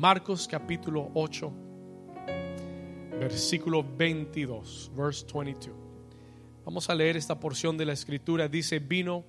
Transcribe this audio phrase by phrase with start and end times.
[0.00, 1.52] Marcos capítulo 8,
[3.20, 5.76] versículo 22, verse 22.
[6.64, 8.48] Vamos a leer esta porción de la escritura.
[8.48, 9.26] Dice, vino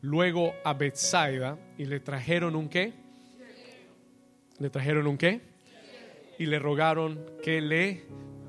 [0.00, 2.94] luego a Bethsaida y le trajeron un qué?
[4.58, 5.40] ¿Le trajeron un qué?
[6.36, 8.08] Y le rogaron que le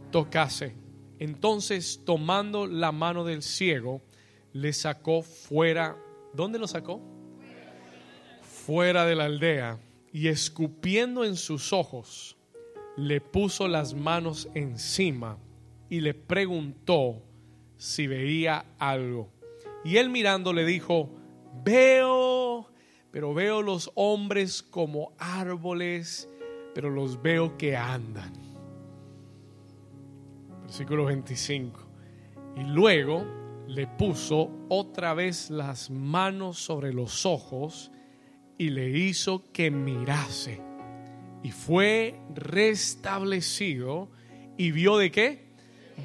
[0.10, 0.74] tocase.
[1.20, 4.02] Entonces, tomando la mano del ciego,
[4.54, 5.96] le sacó fuera.
[6.34, 7.00] ¿Dónde lo sacó?
[8.42, 9.80] Fuera de la aldea
[10.12, 12.38] y escupiendo en sus ojos,
[12.98, 15.38] le puso las manos encima
[15.90, 17.22] y le preguntó
[17.78, 19.32] si veía algo.
[19.84, 21.10] Y él mirando le dijo,
[21.64, 22.70] veo,
[23.12, 26.30] pero veo los hombres como árboles,
[26.74, 28.34] pero los veo que andan.
[30.64, 31.80] Versículo 25.
[32.58, 33.26] Y luego
[33.68, 37.92] le puso otra vez las manos sobre los ojos
[38.60, 40.62] y le hizo que mirase.
[41.42, 44.12] Y fue restablecido
[44.58, 45.46] y vio de qué?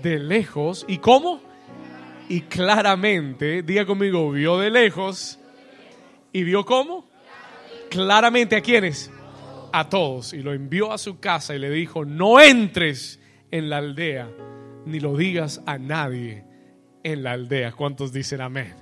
[0.03, 0.87] De lejos.
[0.89, 1.43] ¿Y cómo?
[2.29, 5.41] Y claramente, diga conmigo, vio de lejos.
[6.33, 7.11] ¿Y vio cómo?
[7.91, 9.11] Claramente a quiénes?
[9.73, 10.33] A todos.
[10.33, 13.21] Y lo envió a su casa y le dijo, no entres
[13.51, 14.31] en la aldea,
[14.87, 16.45] ni lo digas a nadie
[17.03, 17.73] en la aldea.
[17.73, 18.75] ¿Cuántos dicen amén?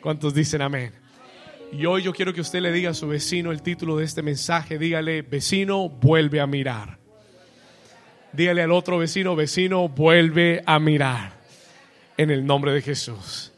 [0.00, 1.01] ¿Cuántos dicen amén?
[1.72, 4.20] Y hoy yo quiero que usted le diga a su vecino el título de este
[4.20, 4.78] mensaje.
[4.78, 6.98] Dígale, vecino, vuelve a mirar.
[8.30, 11.32] Dígale al otro vecino, vecino, vuelve a mirar.
[12.18, 13.52] En el nombre de Jesús.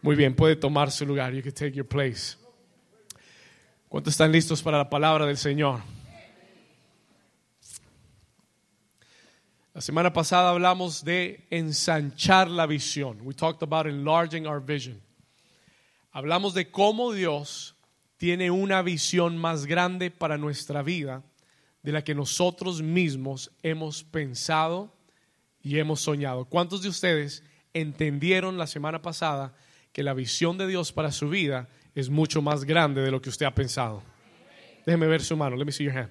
[0.00, 1.34] Muy bien, puede tomar su lugar.
[1.34, 2.36] You can take your place.
[3.88, 5.80] ¿Cuántos están listos para la palabra del Señor?
[9.74, 13.18] La semana pasada hablamos de ensanchar la visión.
[13.22, 15.05] We talked about enlarging our vision.
[16.16, 17.76] Hablamos de cómo Dios
[18.16, 21.22] tiene una visión más grande para nuestra vida
[21.82, 24.96] de la que nosotros mismos hemos pensado
[25.60, 26.46] y hemos soñado.
[26.46, 27.44] ¿Cuántos de ustedes
[27.74, 29.54] entendieron la semana pasada
[29.92, 33.28] que la visión de Dios para su vida es mucho más grande de lo que
[33.28, 34.02] usted ha pensado?
[34.86, 35.54] Déjeme ver su mano.
[35.54, 36.10] Let me see your hand.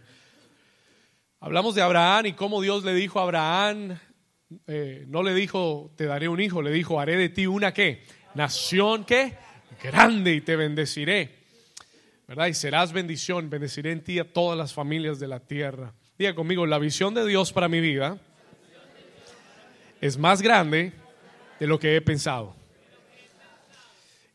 [1.39, 3.97] Hablamos de Abraham y cómo Dios le dijo a Abraham,
[4.67, 8.05] eh, no le dijo te daré un hijo, le dijo haré de ti una qué,
[8.35, 9.35] nación qué,
[9.81, 11.45] grande y te bendeciré.
[12.27, 12.47] ¿Verdad?
[12.47, 15.93] Y serás bendición, bendeciré en ti a todas las familias de la tierra.
[16.17, 18.17] Diga conmigo, la visión de Dios para mi vida
[20.01, 20.93] es más grande
[21.59, 22.55] de lo que he pensado.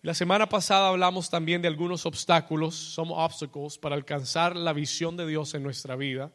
[0.03, 5.27] La semana pasada hablamos también de algunos obstáculos, some obstacles, para alcanzar la visión de
[5.27, 6.33] Dios en nuestra vida.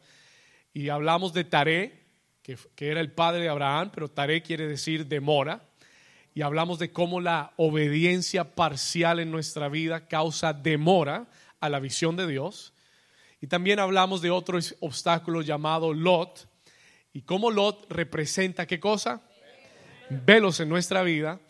[0.72, 2.04] Y hablamos de Taré,
[2.42, 5.65] que, que era el padre de Abraham, pero Taré quiere decir demora
[6.36, 11.28] y hablamos de cómo la obediencia parcial en nuestra vida causa demora
[11.60, 12.74] a la visión de Dios.
[13.40, 16.46] Y también hablamos de otro obstáculo llamado Lot
[17.14, 19.22] y cómo Lot representa qué cosa?
[20.10, 21.40] Velos en nuestra vida,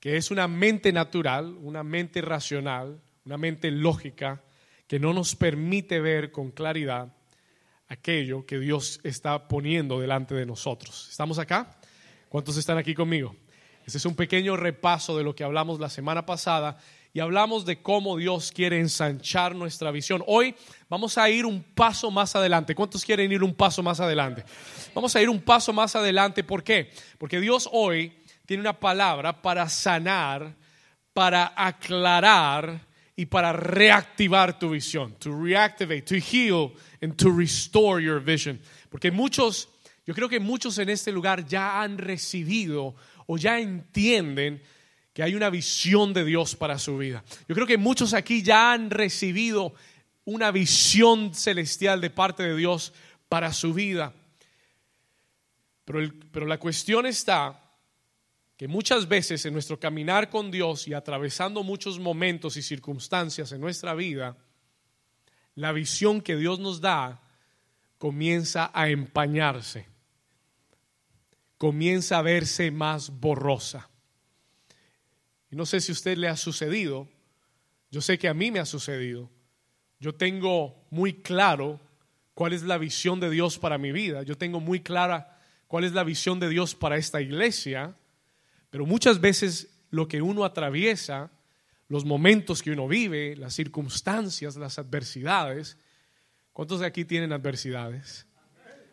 [0.00, 4.44] que es una mente natural, una mente racional, una mente lógica
[4.86, 7.10] que no nos permite ver con claridad
[7.88, 11.08] aquello que Dios está poniendo delante de nosotros.
[11.10, 11.80] ¿Estamos acá?
[12.28, 13.34] ¿Cuántos están aquí conmigo?
[13.86, 16.76] Este es un pequeño repaso de lo que hablamos la semana pasada
[17.12, 20.24] y hablamos de cómo Dios quiere ensanchar nuestra visión.
[20.26, 20.56] Hoy
[20.88, 22.74] vamos a ir un paso más adelante.
[22.74, 24.44] ¿Cuántos quieren ir un paso más adelante?
[24.92, 26.42] Vamos a ir un paso más adelante.
[26.42, 26.90] ¿Por qué?
[27.16, 28.12] Porque Dios hoy
[28.44, 30.56] tiene una palabra para sanar,
[31.12, 32.80] para aclarar
[33.14, 35.14] y para reactivar tu visión.
[35.20, 38.60] To reactivate, to heal and to restore your vision.
[38.90, 39.68] Porque muchos,
[40.04, 44.62] yo creo que muchos en este lugar ya han recibido o ya entienden
[45.12, 47.24] que hay una visión de Dios para su vida.
[47.48, 49.74] Yo creo que muchos aquí ya han recibido
[50.24, 52.92] una visión celestial de parte de Dios
[53.28, 54.12] para su vida.
[55.84, 57.62] Pero, pero la cuestión está
[58.56, 63.60] que muchas veces en nuestro caminar con Dios y atravesando muchos momentos y circunstancias en
[63.60, 64.36] nuestra vida,
[65.54, 67.22] la visión que Dios nos da
[67.98, 69.95] comienza a empañarse
[71.58, 73.88] comienza a verse más borrosa.
[75.50, 77.08] Y no sé si a usted le ha sucedido,
[77.90, 79.30] yo sé que a mí me ha sucedido.
[79.98, 81.80] Yo tengo muy claro
[82.34, 85.92] cuál es la visión de Dios para mi vida, yo tengo muy clara cuál es
[85.92, 87.96] la visión de Dios para esta iglesia,
[88.70, 91.30] pero muchas veces lo que uno atraviesa,
[91.88, 95.78] los momentos que uno vive, las circunstancias, las adversidades,
[96.52, 98.26] ¿cuántos de aquí tienen adversidades?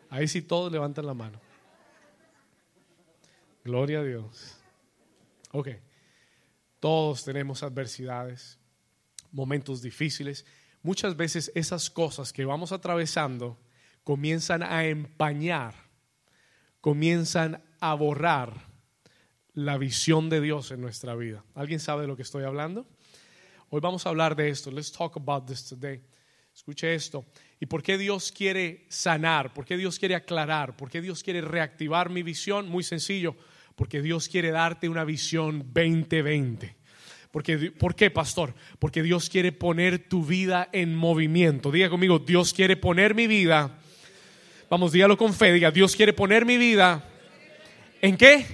[0.08, 1.43] Ahí sí todos levantan la mano.
[3.64, 4.58] Gloria a Dios.
[5.52, 5.68] Ok.
[6.80, 8.58] Todos tenemos adversidades,
[9.32, 10.44] momentos difíciles.
[10.82, 13.58] Muchas veces esas cosas que vamos atravesando
[14.02, 15.74] comienzan a empañar,
[16.82, 18.66] comienzan a borrar
[19.54, 21.42] la visión de Dios en nuestra vida.
[21.54, 22.86] ¿Alguien sabe de lo que estoy hablando?
[23.70, 24.70] Hoy vamos a hablar de esto.
[24.70, 26.02] Let's talk about this today.
[26.54, 27.24] Escuche esto.
[27.58, 29.54] ¿Y por qué Dios quiere sanar?
[29.54, 30.76] ¿Por qué Dios quiere aclarar?
[30.76, 32.68] ¿Por qué Dios quiere reactivar mi visión?
[32.68, 33.34] Muy sencillo,
[33.74, 36.76] porque Dios quiere darte una visión 2020.
[37.30, 38.54] Porque, ¿Por qué, pastor?
[38.78, 41.72] Porque Dios quiere poner tu vida en movimiento.
[41.72, 43.76] Diga conmigo, Dios quiere poner mi vida.
[44.70, 45.52] Vamos, dígalo con fe.
[45.52, 47.04] Diga, Dios quiere poner mi vida.
[48.00, 48.46] ¿En qué?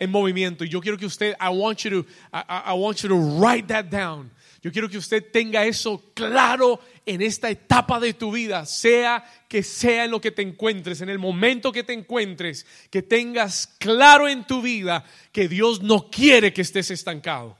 [0.00, 0.64] En movimiento.
[0.64, 3.68] Y yo quiero que usted, I want you to, I, I want you to write
[3.68, 4.30] that down.
[4.64, 9.62] Yo quiero que usted tenga eso claro en esta etapa de tu vida, sea que
[9.62, 14.26] sea en lo que te encuentres, en el momento que te encuentres, que tengas claro
[14.26, 17.58] en tu vida que Dios no quiere que estés estancado.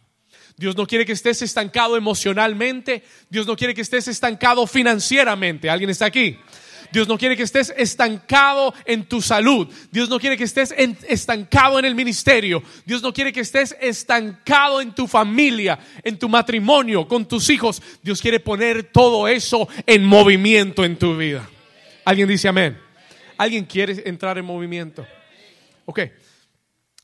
[0.56, 5.68] Dios no quiere que estés estancado emocionalmente, Dios no quiere que estés estancado financieramente.
[5.68, 6.38] ¿Alguien está aquí?
[6.94, 9.66] Dios no quiere que estés estancado en tu salud.
[9.90, 12.62] Dios no quiere que estés estancado en el ministerio.
[12.86, 17.82] Dios no quiere que estés estancado en tu familia, en tu matrimonio, con tus hijos.
[18.00, 21.50] Dios quiere poner todo eso en movimiento en tu vida.
[22.04, 22.78] ¿Alguien dice amén?
[23.38, 25.04] ¿Alguien quiere entrar en movimiento?
[25.86, 25.98] Ok,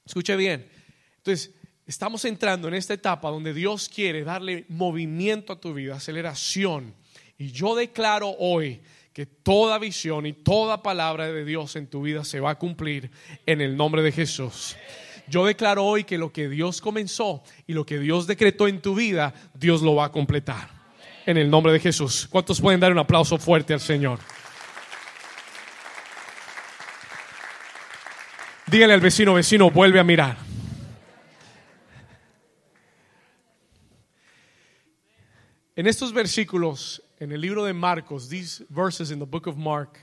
[0.06, 0.70] escuche bien.
[1.16, 1.50] Entonces,
[1.84, 6.94] estamos entrando en esta etapa donde Dios quiere darle movimiento a tu vida, aceleración.
[7.36, 8.80] Y yo declaro hoy
[9.12, 13.10] que toda visión y toda palabra de Dios en tu vida se va a cumplir
[13.46, 14.76] en el nombre de Jesús.
[15.28, 18.94] Yo declaro hoy que lo que Dios comenzó y lo que Dios decretó en tu
[18.94, 20.70] vida, Dios lo va a completar.
[21.26, 22.26] En el nombre de Jesús.
[22.30, 24.18] ¿Cuántos pueden dar un aplauso fuerte al Señor?
[28.66, 30.36] Díganle al vecino, vecino, vuelve a mirar.
[35.76, 39.98] En estos versículos en el libro de Marcos, these verses in the book of Mark,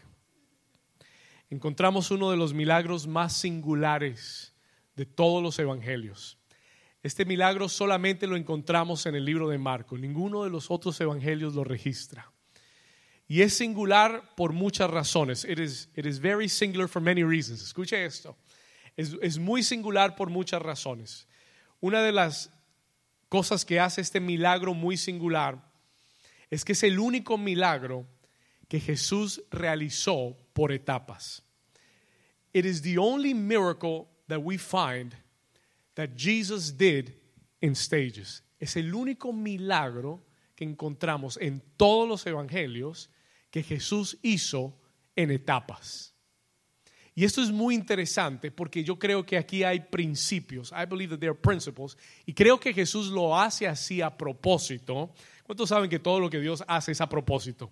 [1.50, 4.54] encontramos uno de los milagros más singulares
[4.96, 6.38] de todos los evangelios.
[7.02, 11.56] Este milagro solamente lo encontramos en el libro de Marcos, ninguno de los otros evangelios
[11.56, 12.32] lo registra.
[13.28, 15.44] Y es singular por muchas razones.
[15.44, 17.62] It is, it is very singular for many reasons.
[17.62, 18.38] Escuche esto.
[18.96, 21.28] Es, es muy singular por muchas razones.
[21.82, 22.52] Una de las
[23.28, 25.67] cosas que hace este milagro muy singular
[26.50, 28.08] es que es el único milagro
[28.68, 31.44] que Jesús realizó por etapas.
[32.54, 35.16] It is the only miracle that we find
[35.96, 37.14] that Jesus did
[37.62, 38.44] in stages.
[38.60, 40.24] Es el único milagro
[40.56, 43.10] que encontramos en todos los evangelios
[43.52, 44.74] que Jesús hizo
[45.16, 46.14] en etapas.
[47.18, 50.72] Y esto es muy interesante porque yo creo que aquí hay principios.
[50.72, 51.98] I believe that there are principles.
[52.28, 55.12] Y creo que Jesús lo hace así a propósito
[55.48, 57.72] ¿Cuántos saben que todo lo que Dios hace es a propósito?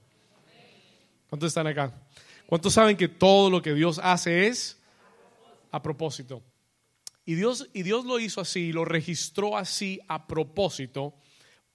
[1.30, 1.94] ¿Cuántos están acá?
[2.46, 4.82] ¿Cuántos saben que todo lo que Dios hace es
[5.72, 6.42] a propósito?
[7.26, 11.16] Y Dios, y Dios lo hizo así, lo registró así a propósito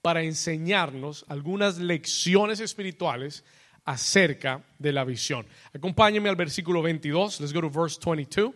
[0.01, 3.43] para enseñarnos algunas lecciones espirituales
[3.85, 5.45] acerca de la visión.
[5.71, 7.41] Acompáñenme al versículo 22.
[7.41, 8.55] Let's go to verse 22.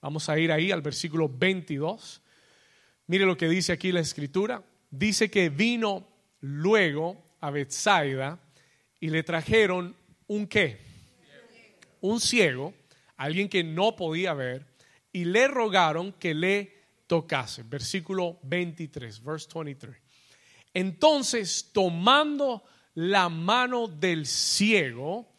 [0.00, 2.22] Vamos a ir ahí al versículo 22.
[3.08, 4.62] Mire lo que dice aquí la escritura.
[4.88, 8.38] Dice que vino luego a Bethsaida
[9.00, 9.96] y le trajeron
[10.26, 10.80] un qué?
[12.00, 12.74] Un ciego,
[13.16, 14.66] alguien que no podía ver,
[15.12, 17.62] y le rogaron que le tocase.
[17.62, 19.96] Versículo 23, verse 23.
[20.74, 25.32] Entonces, tomando la mano del ciego,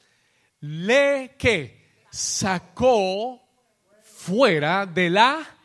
[0.62, 3.41] le que sacó
[4.01, 5.56] fuera de la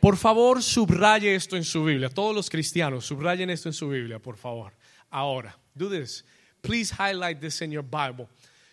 [0.00, 2.08] por favor, subraye esto en su Biblia.
[2.08, 4.72] Todos los cristianos, subrayen esto en su Biblia, por favor.
[5.10, 6.24] Ahora, do this.
[6.62, 8.28] Please highlight this in your Bible.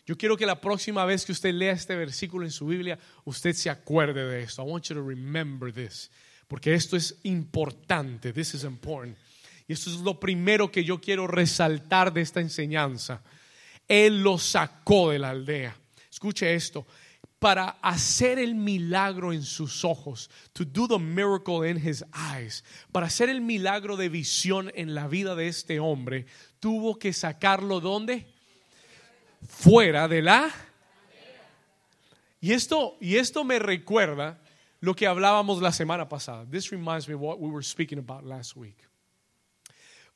[0.05, 3.53] Yo quiero que la próxima vez que usted lea este versículo en su Biblia, usted
[3.53, 4.63] se acuerde de esto.
[4.63, 6.09] I want you to remember this.
[6.47, 8.31] Porque esto es importante.
[8.31, 9.17] This is important.
[9.67, 13.21] Y esto es lo primero que yo quiero resaltar de esta enseñanza.
[13.85, 15.75] Él lo sacó de la aldea.
[16.09, 16.87] Escuche esto
[17.39, 23.07] para hacer el milagro en sus ojos, to do the miracle in his eyes, para
[23.07, 26.25] hacer el milagro de visión en la vida de este hombre,
[26.59, 28.25] tuvo que sacarlo ¿dónde?
[29.47, 30.51] Fuera de la
[32.39, 34.39] y esto y esto me recuerda
[34.79, 36.45] lo que hablábamos la semana pasada.
[36.49, 38.77] This reminds me of what we were speaking about last week.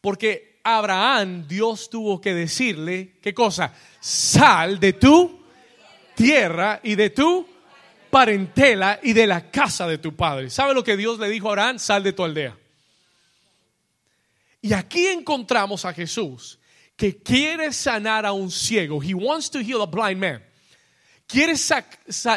[0.02, 3.74] Porque Abraham Dios tuvo que decirle, ¿qué cosa?
[4.00, 5.41] Sal de tu
[6.22, 7.48] tierra y de tu
[8.12, 10.52] parentela y de la casa de tu padre.
[10.52, 11.80] ¿Sabe lo que Dios le dijo a Abraham?
[11.80, 12.56] Sal de tu aldea.
[14.62, 16.60] Y aquí encontramos a Jesús
[16.96, 19.02] que quiere sanar a un ciego.
[19.02, 20.44] He wants to heal a blind man.
[21.26, 21.74] quieres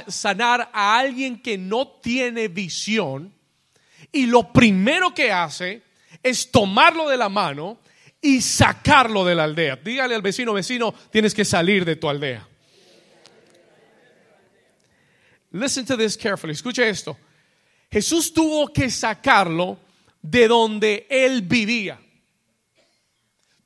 [0.08, 3.34] sanar a alguien que no tiene visión
[4.12, 5.82] y lo primero que hace
[6.22, 7.80] es tomarlo de la mano
[8.22, 9.76] y sacarlo de la aldea.
[9.76, 12.48] Dígale al vecino, vecino, tienes que salir de tu aldea.
[15.54, 16.52] Listen to this carefully.
[16.52, 17.16] Escuche esto.
[17.88, 19.78] Jesús tuvo que sacarlo
[20.20, 22.00] de donde él vivía.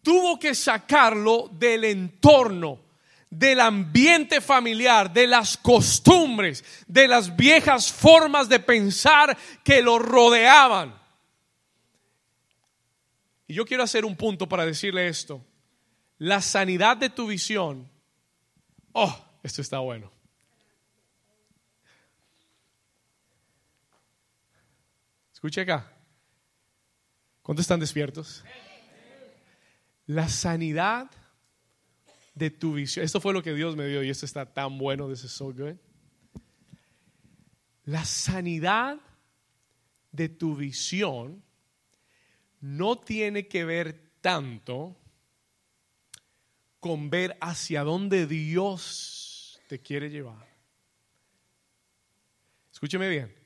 [0.02, 2.78] Tuvo que sacarlo del entorno,
[3.30, 10.94] del ambiente familiar, de las costumbres, de las viejas formas de pensar que lo rodeaban.
[13.46, 15.42] Y yo quiero hacer un punto para decirle esto.
[16.18, 17.88] La sanidad de tu visión.
[18.92, 20.17] Oh, esto está bueno.
[25.38, 25.88] Escuche acá.
[27.42, 28.42] ¿Cuántos están despiertos?
[30.06, 31.12] La sanidad
[32.34, 33.04] de tu visión.
[33.04, 35.08] Esto fue lo que Dios me dio y esto está tan bueno.
[35.08, 35.76] This is so good.
[37.84, 38.98] La sanidad
[40.10, 41.44] de tu visión
[42.60, 44.96] no tiene que ver tanto
[46.80, 50.48] con ver hacia dónde Dios te quiere llevar.
[52.72, 53.37] Escúcheme bien.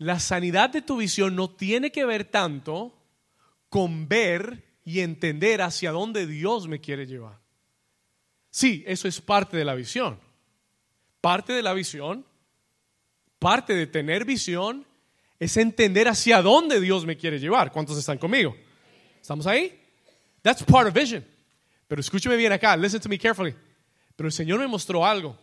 [0.00, 2.96] La sanidad de tu visión no tiene que ver tanto
[3.68, 7.38] con ver y entender hacia dónde Dios me quiere llevar.
[8.48, 10.18] Sí, eso es parte de la visión.
[11.20, 12.24] Parte de la visión,
[13.38, 14.86] parte de tener visión,
[15.38, 17.70] es entender hacia dónde Dios me quiere llevar.
[17.70, 18.56] ¿Cuántos están conmigo?
[19.20, 19.78] ¿Estamos ahí?
[20.40, 21.22] That's part of vision.
[21.86, 23.54] Pero escúcheme bien acá, listen to me carefully.
[24.16, 25.36] Pero el Señor me mostró algo.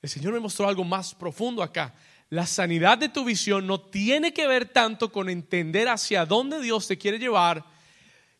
[0.00, 1.92] El Señor me mostró algo más profundo acá.
[2.28, 6.88] La sanidad de tu visión no tiene que ver tanto con entender hacia dónde Dios
[6.88, 7.64] te quiere llevar,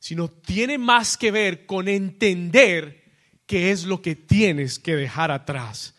[0.00, 3.04] sino tiene más que ver con entender
[3.46, 5.94] qué es lo que tienes que dejar atrás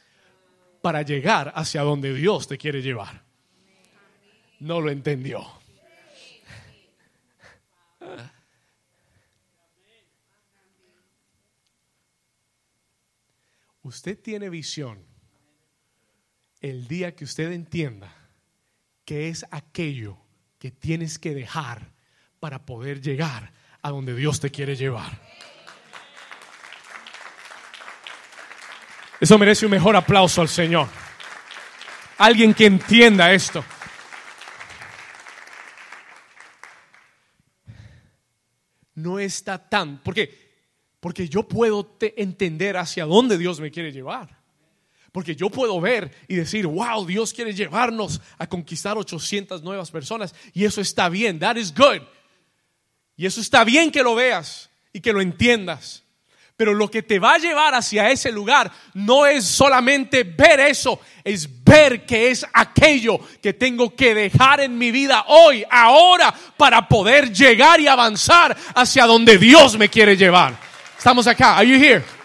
[0.82, 3.24] para llegar hacia donde Dios te quiere llevar.
[4.60, 5.46] No lo entendió.
[13.82, 15.07] Usted tiene visión
[16.62, 18.14] el día que usted entienda
[19.06, 20.18] que es aquello
[20.60, 21.92] que tienes que dejar
[22.40, 25.22] para poder llegar a donde Dios te quiere llevar.
[29.20, 30.88] Eso merece un mejor aplauso al Señor.
[32.18, 33.64] Alguien que entienda esto.
[38.96, 40.48] No está tan, porque
[41.00, 44.37] porque yo puedo entender hacia dónde Dios me quiere llevar.
[45.18, 50.36] Porque yo puedo ver y decir, wow, Dios quiere llevarnos a conquistar 800 nuevas personas.
[50.54, 52.04] Y eso está bien, that is good.
[53.16, 56.04] Y eso está bien que lo veas y que lo entiendas.
[56.56, 61.00] Pero lo que te va a llevar hacia ese lugar no es solamente ver eso,
[61.24, 66.88] es ver que es aquello que tengo que dejar en mi vida hoy, ahora, para
[66.88, 70.56] poder llegar y avanzar hacia donde Dios me quiere llevar.
[70.96, 71.58] Estamos acá.
[71.58, 72.17] Are you here?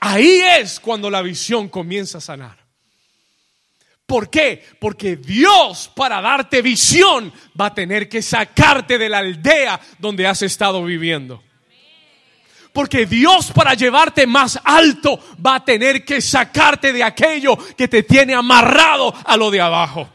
[0.00, 2.68] Ahí es cuando la visión comienza a sanar.
[4.06, 4.64] ¿Por qué?
[4.80, 10.40] Porque Dios para darte visión va a tener que sacarte de la aldea donde has
[10.40, 11.42] estado viviendo.
[12.72, 18.02] Porque Dios para llevarte más alto va a tener que sacarte de aquello que te
[18.02, 20.08] tiene amarrado a lo de abajo.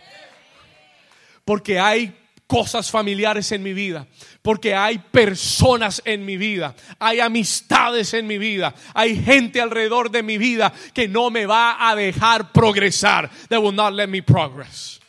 [1.45, 2.22] Porque hay
[2.53, 4.05] cosas familiares en mi vida,
[4.43, 10.22] porque hay personas en mi vida, hay amistades en mi vida, hay gente alrededor de
[10.22, 13.27] mi vida que no me va a dejar progresar.
[13.50, 15.00] They will not let me progress.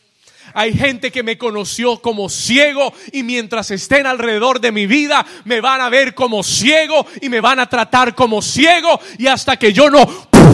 [0.55, 5.61] Hay gente que me conoció como ciego y mientras estén alrededor de mi vida me
[5.61, 9.71] van a ver como ciego y me van a tratar como ciego y hasta que
[9.71, 10.03] yo no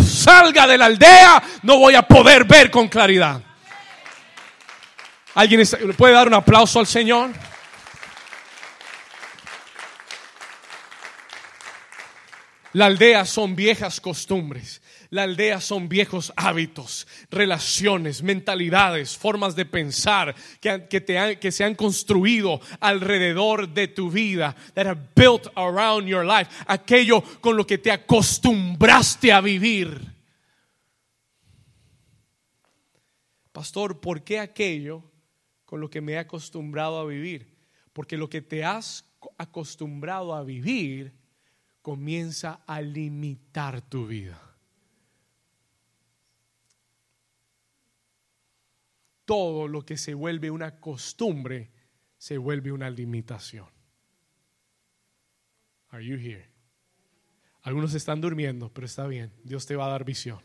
[0.04, 3.42] salga de la aldea no voy a poder ver con claridad.
[5.34, 5.64] ¿Alguien
[5.98, 7.32] puede dar un aplauso al Señor?
[12.74, 14.82] La aldea son viejas costumbres.
[15.10, 21.76] La aldea son viejos hábitos, relaciones, mentalidades, formas de pensar que, que, que se han
[21.76, 24.56] construido alrededor de tu vida.
[24.74, 26.50] That have built around your life.
[26.66, 30.00] Aquello con lo que te acostumbraste a vivir.
[33.52, 35.11] Pastor, ¿por qué aquello
[35.72, 37.48] con lo que me he acostumbrado a vivir.
[37.94, 41.14] Porque lo que te has acostumbrado a vivir
[41.82, 44.38] comienza a limitar tu vida.
[49.24, 51.72] Todo lo que se vuelve una costumbre
[52.18, 53.70] se vuelve una limitación.
[55.88, 56.50] Are you here?
[57.62, 59.32] Algunos están durmiendo, pero está bien.
[59.46, 60.42] Dios te va a dar visión.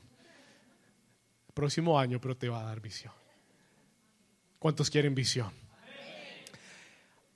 [1.53, 3.26] Próximo año, pero te va a dar visión.
[4.67, 5.53] ¿Cuántos quieren visión?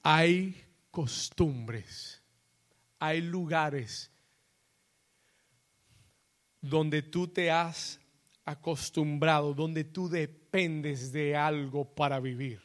[0.03, 2.21] Hay costumbres,
[2.99, 4.11] hay lugares
[6.61, 8.01] donde tú te has
[8.45, 12.61] acostumbrado, donde tú dependes de algo para vivir.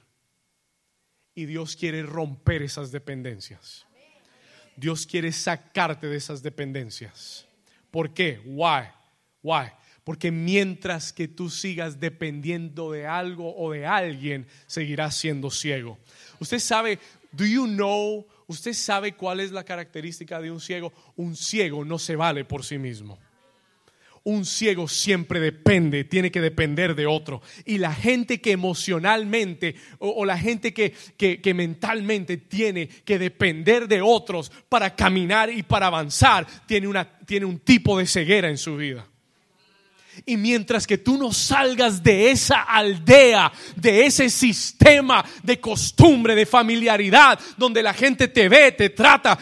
[1.36, 3.86] Y Dios quiere romper esas dependencias.
[4.75, 7.48] Dios quiere sacarte de esas dependencias.
[7.91, 8.41] ¿Por qué?
[8.43, 8.86] Why?
[9.43, 9.67] Why?
[10.06, 15.98] Porque mientras que tú sigas dependiendo de algo o de alguien, seguirás siendo ciego.
[16.40, 17.00] Usted sabe,
[17.34, 20.94] do you know, usted sabe cuál es la característica de un ciego?
[21.18, 23.20] Un ciego no se vale por sí mismo
[24.26, 27.44] un ciego siempre depende, tiene que depender de otro.
[27.64, 34.02] Y la gente que emocionalmente o, la gente que, que, mentalmente tiene que depender de
[34.02, 38.76] otros para caminar y para avanzar, tiene, una, tiene un tipo de ceguera en su
[38.76, 39.08] vida.
[40.25, 46.45] Y mientras que tú no salgas de esa aldea, de ese sistema de costumbre, de
[46.45, 49.38] familiaridad, donde la gente te ve, te trata,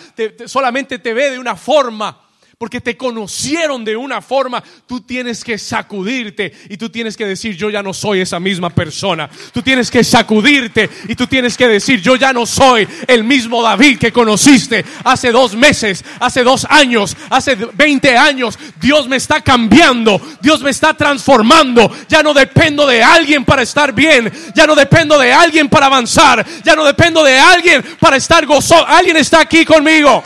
[0.46, 2.23] solamente te ve de una forma,
[2.58, 7.56] porque te conocieron de una forma, tú tienes que sacudirte y tú tienes que decir,
[7.56, 9.30] yo ya no soy esa misma persona.
[9.52, 13.62] Tú tienes que sacudirte y tú tienes que decir, yo ya no soy el mismo
[13.62, 18.58] David que conociste hace dos meses, hace dos años, hace 20 años.
[18.80, 21.92] Dios me está cambiando, Dios me está transformando.
[22.08, 26.46] Ya no dependo de alguien para estar bien, ya no dependo de alguien para avanzar,
[26.64, 28.86] ya no dependo de alguien para estar gozoso.
[28.88, 30.24] Alguien está aquí conmigo.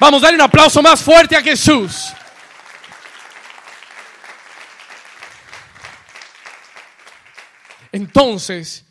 [0.00, 2.12] Vamos a darle un aplauso más fuerte a Jesús.
[7.90, 8.86] Entonces,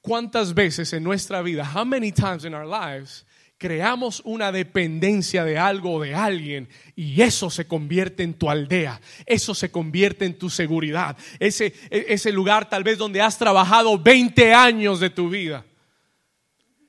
[0.00, 3.26] ¿cuántas veces en nuestra vida, how many times in our lives,
[3.58, 9.00] creamos una dependencia de algo o de alguien y eso se convierte en tu aldea,
[9.26, 13.98] eso se convierte en tu seguridad, ese, e, ese lugar tal vez donde has trabajado
[13.98, 15.64] 20 años de tu vida.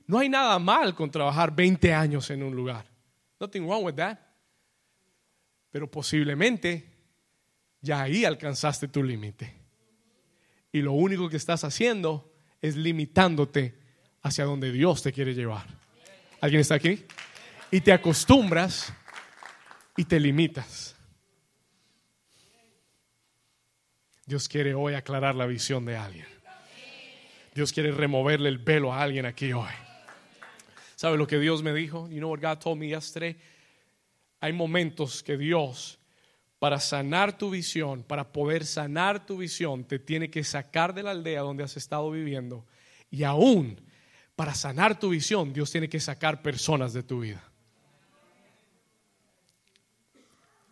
[0.06, 2.97] No hay nada mal con trabajar 20 años en un lugar.
[3.40, 4.20] Nothing wrong with that.
[5.72, 6.90] Pero posiblemente
[7.82, 9.54] ya ahí alcanzaste tu límite.
[10.72, 13.80] Y lo único que estás haciendo es limitándote
[14.22, 15.66] hacia donde Dios te quiere llevar.
[16.42, 17.06] ¿Alguien está aquí?
[17.72, 18.94] Y te acostumbras
[19.96, 20.96] y te limitas.
[24.26, 26.28] Dios quiere hoy aclarar la visión de alguien.
[27.56, 29.72] Dios quiere removerle el velo a alguien aquí hoy.
[30.98, 32.10] ¿Sabe lo que Dios me dijo?
[32.10, 33.38] You know what God told me yesterday?
[34.40, 36.00] Hay momentos que Dios,
[36.58, 41.12] para sanar tu visión, para poder sanar tu visión, te tiene que sacar de la
[41.12, 42.66] aldea donde has estado viviendo.
[43.12, 43.80] Y aún
[44.36, 47.44] para sanar tu visión, Dios tiene que sacar personas de tu vida.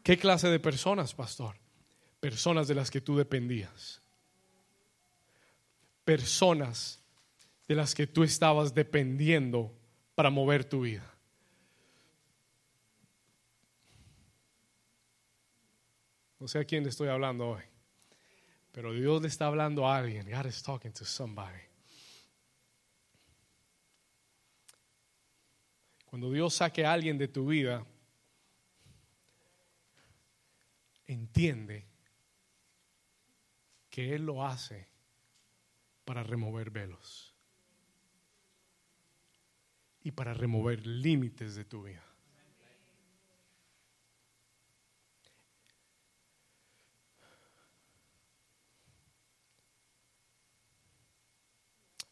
[0.01, 1.55] ¿Qué clase de personas, pastor?
[2.19, 4.01] Personas de las que tú dependías.
[6.03, 6.99] Personas
[7.67, 9.71] de las que tú estabas dependiendo
[10.15, 11.12] para mover tu vida.
[16.39, 17.63] No sé a quién le estoy hablando hoy,
[18.71, 20.30] pero Dios le está hablando a alguien.
[20.30, 21.62] God is talking to somebody.
[26.06, 27.86] Cuando Dios saque a alguien de tu vida,
[31.06, 31.88] entiende
[33.89, 34.88] que Él lo hace
[36.06, 37.35] para remover velos
[40.05, 42.05] y para remover límites de tu vida.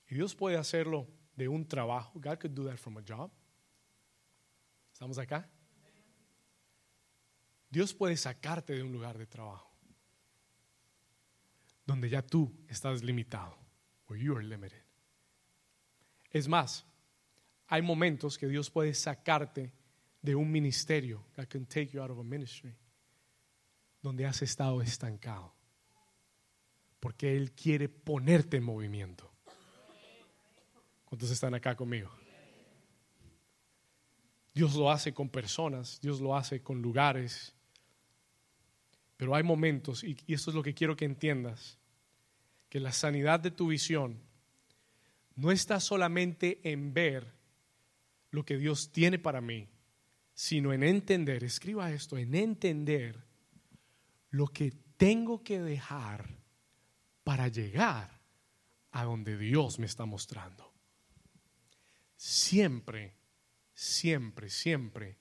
[0.10, 2.14] Y Dios puede hacerlo de un trabajo.
[2.16, 3.32] God could do that from a job.
[4.92, 5.48] ¿Estamos acá?
[7.70, 9.72] Dios puede sacarte de un lugar de trabajo
[11.86, 13.56] donde ya tú estás limitado,
[14.08, 14.82] or you are limited.
[16.32, 16.88] Es más,
[17.74, 19.74] hay momentos que Dios puede sacarte
[20.22, 22.72] de un ministerio, that can take you out of a ministry,
[24.00, 25.56] donde has estado estancado.
[27.00, 29.34] Porque Él quiere ponerte en movimiento.
[31.06, 32.12] ¿Cuántos están acá conmigo?
[34.54, 37.56] Dios lo hace con personas, Dios lo hace con lugares.
[39.18, 41.80] Pero hay momentos, y, y esto es lo que quiero que entiendas,
[42.70, 44.22] que la sanidad de tu visión
[45.36, 47.42] no está solamente en ver
[48.34, 49.70] lo que Dios tiene para mí,
[50.34, 53.24] sino en entender, escriba esto, en entender
[54.32, 56.28] lo que tengo que dejar
[57.24, 58.20] para llegar
[58.90, 60.74] a donde Dios me está mostrando.
[62.16, 63.16] Siempre,
[63.76, 65.20] siempre, siempre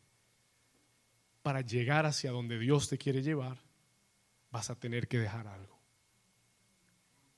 [1.42, 3.58] para llegar hacia donde Dios te quiere llevar,
[4.50, 5.78] vas a tener que dejar algo.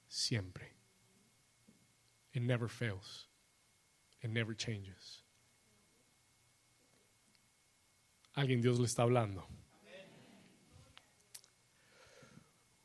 [0.07, 0.73] Siempre.
[2.33, 3.29] It never fails.
[4.23, 5.24] It never changes.
[8.35, 9.47] Alguien Dios le está hablando.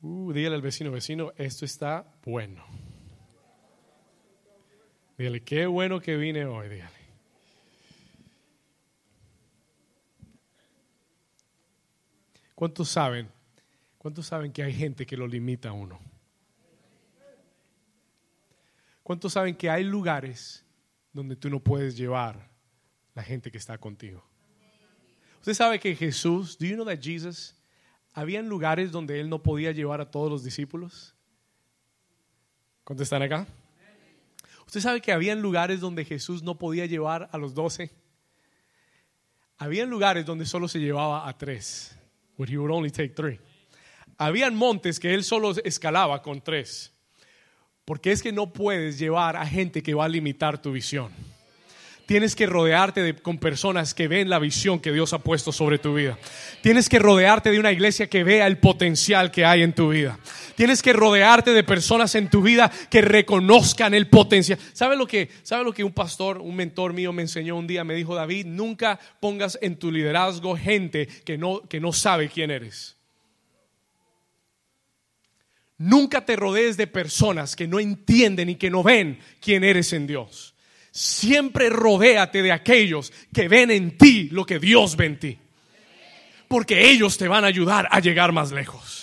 [0.01, 2.63] Uh, dígale al vecino, vecino, esto está bueno.
[5.17, 6.99] Dígale, qué bueno que vine hoy, dígale.
[12.55, 13.29] ¿Cuántos saben?
[13.97, 15.99] ¿Cuántos saben que hay gente que lo limita a uno?
[19.01, 20.65] ¿Cuántos saben que hay lugares
[21.11, 22.51] donde tú no puedes llevar
[23.15, 24.28] la gente que está contigo?
[25.39, 27.55] Usted sabe que Jesús, do you know that Jesus,
[28.13, 31.15] habían lugares donde él no podía llevar a todos los discípulos?
[32.83, 33.47] ¿Cuántos están acá?
[34.65, 37.91] Usted sabe que habían lugares donde Jesús no podía llevar a los doce.
[39.57, 41.95] Habían lugares donde solo se llevaba a tres.
[42.37, 43.39] Where he would only take three.
[44.17, 46.91] Habían montes que él solo escalaba con tres.
[47.85, 51.11] Porque es que no puedes llevar a gente que va a limitar tu visión.
[52.09, 55.77] Tienes que rodearte de, con personas que ven la visión que Dios ha puesto sobre
[55.77, 56.17] tu vida.
[56.63, 60.17] Tienes que rodearte de una iglesia que vea el potencial que hay en tu vida.
[60.55, 64.57] Tienes que rodearte de personas en tu vida que reconozcan el potencial.
[64.73, 67.83] ¿Sabe lo que, sabe lo que un pastor, un mentor mío me enseñó un día?
[67.83, 72.49] Me dijo, David, nunca pongas en tu liderazgo gente que no, que no sabe quién
[72.49, 72.97] eres.
[75.77, 80.07] Nunca te rodees de personas que no entienden y que no ven quién eres en
[80.07, 80.55] Dios.
[80.91, 85.37] Siempre rodéate de aquellos que ven en ti lo que Dios ve en ti.
[86.47, 88.98] Porque ellos te van a ayudar a llegar más lejos.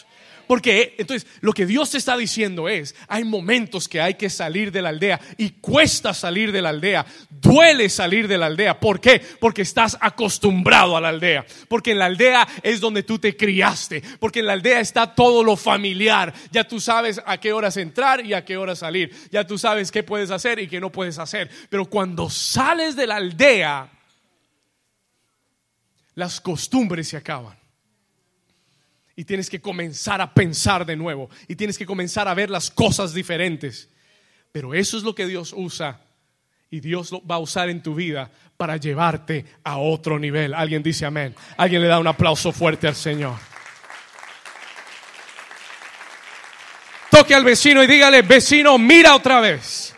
[0.47, 4.71] Porque entonces lo que Dios te está diciendo es, hay momentos que hay que salir
[4.71, 8.79] de la aldea y cuesta salir de la aldea, duele salir de la aldea.
[8.79, 9.21] ¿Por qué?
[9.41, 11.45] Porque estás acostumbrado a la aldea.
[11.69, 14.03] Porque en la aldea es donde tú te criaste.
[14.21, 16.33] Porque en la aldea está todo lo familiar.
[16.53, 19.11] Ya tú sabes a qué horas entrar y a qué horas salir.
[19.31, 21.51] Ya tú sabes qué puedes hacer y qué no puedes hacer.
[21.69, 23.91] Pero cuando sales de la aldea,
[26.15, 27.66] las costumbres se acaban
[29.17, 32.71] y tienes que comenzar a pensar de nuevo y tienes que comenzar a ver las
[32.71, 33.89] cosas diferentes.
[34.53, 36.01] Pero eso es lo que Dios usa
[36.71, 40.53] y Dios lo va a usar en tu vida para llevarte a otro nivel.
[40.53, 41.35] Alguien dice amén.
[41.57, 43.37] Alguien le da un aplauso fuerte al Señor.
[47.11, 49.95] Toque al vecino y dígale, vecino, mira otra vez.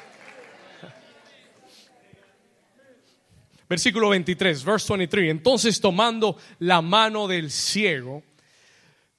[3.69, 5.31] Versículo 23, verse 23.
[5.31, 8.23] Entonces tomando la mano del ciego,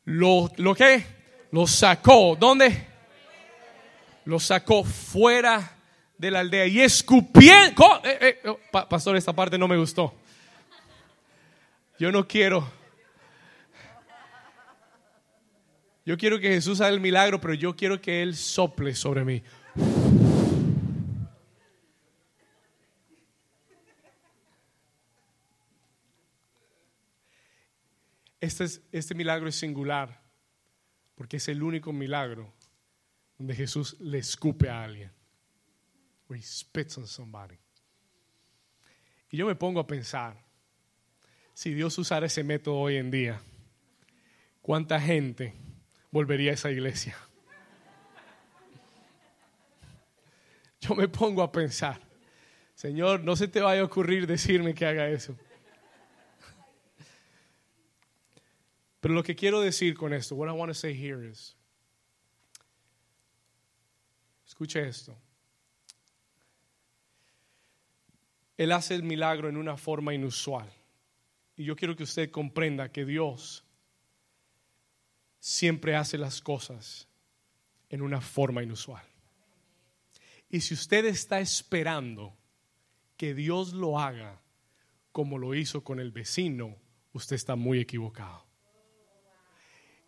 [0.10, 1.04] lo, lo que
[1.52, 2.88] lo sacó, ¿dónde?
[4.26, 5.78] Lo sacó fuera
[6.18, 8.02] de la aldea y escupiendo.
[8.04, 10.14] Eh, eh, oh, pastor, esta parte no me gustó.
[12.00, 12.68] Yo no quiero.
[16.06, 19.44] Yo quiero que Jesús haga el milagro, pero yo quiero que Él sople sobre mí.
[28.40, 30.22] Este, este milagro es singular
[31.16, 32.54] porque es el único milagro
[33.38, 35.12] donde Jesús le escupe a alguien.
[36.30, 37.58] he spits on somebody.
[39.30, 40.38] Y yo me pongo a pensar,
[41.54, 43.42] si Dios usara ese método hoy en día,
[44.62, 45.54] ¿cuánta gente
[46.12, 47.18] volvería a esa iglesia?
[50.82, 52.00] Yo me pongo a pensar,
[52.76, 55.38] Señor, no se te vaya a ocurrir decirme que haga eso.
[59.00, 61.56] Pero lo que quiero decir con esto, what I want to say here is,
[64.46, 65.16] escuche esto.
[68.58, 70.70] Él hace el milagro en una forma inusual.
[71.56, 73.64] Y yo quiero que usted comprenda que Dios
[75.40, 77.08] siempre hace las cosas
[77.90, 79.06] en una forma inusual.
[80.50, 82.36] Y si usted está esperando
[83.16, 84.42] que Dios lo haga
[85.12, 86.76] como lo hizo con el vecino,
[87.14, 88.49] usted está muy equivocado.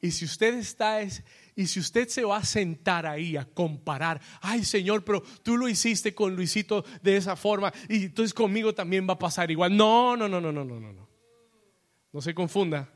[0.01, 4.65] Y si usted está y si usted se va a sentar ahí a comparar, ay
[4.65, 9.13] Señor, pero tú lo hiciste con Luisito de esa forma y entonces conmigo también va
[9.13, 9.77] a pasar igual.
[9.77, 11.09] No, no, no, no, no, no, no.
[12.11, 12.91] No se confunda.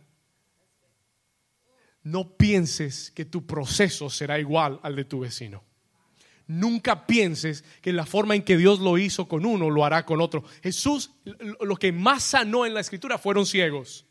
[2.01, 5.63] No pienses que tu proceso será igual al de tu vecino.
[6.47, 10.21] Nunca pienses que la forma en que Dios lo hizo con uno lo hará con
[10.21, 10.43] otro.
[10.61, 11.11] Jesús
[11.59, 14.05] lo que más sanó en la escritura fueron ciegos,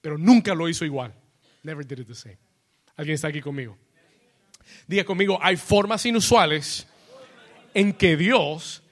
[0.00, 1.14] pero nunca lo hizo igual.
[1.64, 2.38] Never did it the same.
[2.94, 3.76] ¿Alguien está aquí conmigo?
[4.86, 6.86] Diga conmigo, hay formas inusuales
[7.72, 8.82] en que Dios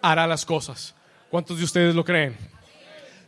[0.00, 0.94] hará las cosas.
[1.28, 2.36] ¿Cuántos de ustedes lo creen?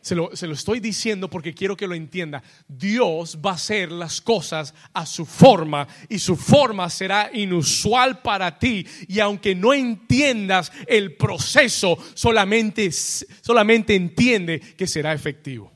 [0.01, 2.43] Se lo, se lo estoy diciendo porque quiero que lo entienda.
[2.67, 8.59] Dios va a hacer las cosas a su forma y su forma será inusual para
[8.59, 8.87] ti.
[9.09, 15.72] Y aunque no entiendas el proceso, solamente, solamente entiende que será efectivo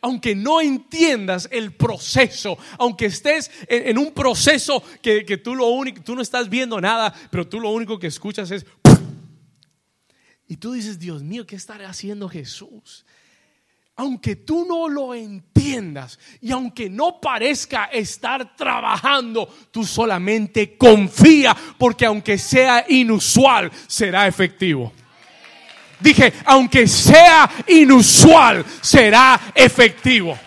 [0.00, 6.14] aunque no entiendas el proceso, aunque estés en, un proceso que, tú lo único, tú
[6.14, 8.64] no estás viendo nada, pero tú lo único que escuchas es
[10.48, 13.04] y tú dices, Dios mío, ¿qué estará haciendo Jesús?
[13.96, 22.06] Aunque tú no lo entiendas y aunque no parezca estar trabajando, tú solamente confía porque
[22.06, 24.92] aunque sea inusual, será efectivo.
[26.00, 30.38] Dije, aunque sea inusual, será efectivo.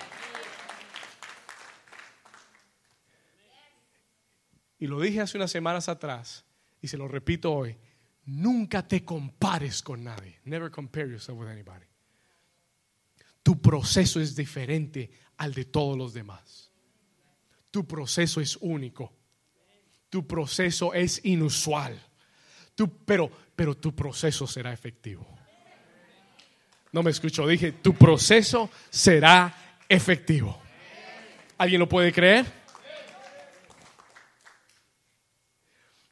[4.80, 6.44] Y lo dije hace unas semanas atrás
[6.82, 7.78] y se lo repito hoy.
[8.26, 10.40] Nunca te compares con nadie.
[10.46, 11.86] Never compare yourself with anybody.
[13.44, 16.72] Tu proceso es diferente al de todos los demás.
[17.70, 19.14] Tu proceso es único.
[20.10, 22.00] Tu proceso es inusual.
[23.06, 25.28] pero, pero tu proceso será efectivo.
[26.92, 30.62] No me escucho, dije, tu proceso será efectivo.
[31.58, 32.46] ¿Alguien lo puede creer?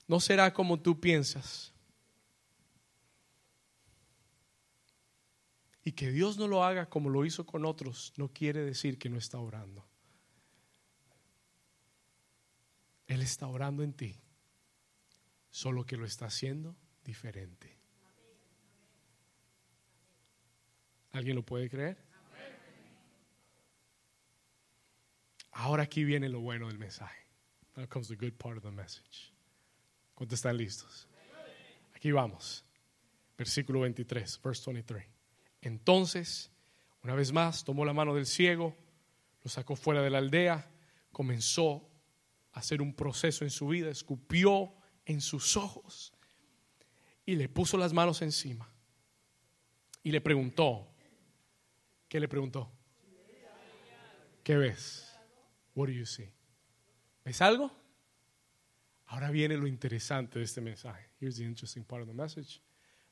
[0.08, 1.74] No será como tú piensas.
[5.84, 9.10] Y que Dios no lo haga como lo hizo con otros no quiere decir que
[9.10, 9.86] no está orando.
[13.08, 14.16] Él está orando en ti,
[15.50, 17.79] solo que lo está haciendo diferente.
[21.12, 21.98] ¿Alguien lo puede creer?
[25.52, 27.20] Ahora aquí viene lo bueno del mensaje.
[27.76, 29.34] Now comes the good part of the message.
[30.14, 31.08] ¿Cuántos están listos?
[31.96, 32.64] Aquí vamos.
[33.38, 35.06] Versículo 23, verse 23.
[35.62, 36.52] Entonces,
[37.04, 38.76] una vez más, tomó la mano del ciego,
[39.44, 40.70] lo sacó fuera de la aldea,
[41.12, 41.90] comenzó
[42.54, 44.74] a hacer un proceso en su vida, escupió
[45.06, 46.14] en sus ojos
[47.26, 48.70] y le puso las manos encima
[50.04, 50.92] y le preguntó,
[52.10, 52.70] ¿qué le preguntó?
[54.44, 55.18] ¿Qué ves?
[55.76, 56.30] What do you see?
[57.24, 57.72] ¿Ves algo?
[59.06, 61.10] Ahora viene lo interesante de este mensaje.
[61.22, 62.62] Here's the interesting part of the message.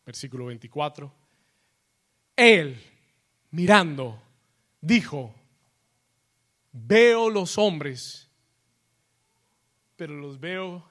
[0.05, 1.27] Versículo 24
[2.37, 2.79] él,
[3.49, 4.21] mirando,
[4.79, 5.33] dijo,
[6.71, 8.29] veo los hombres,
[9.95, 10.87] pero los veo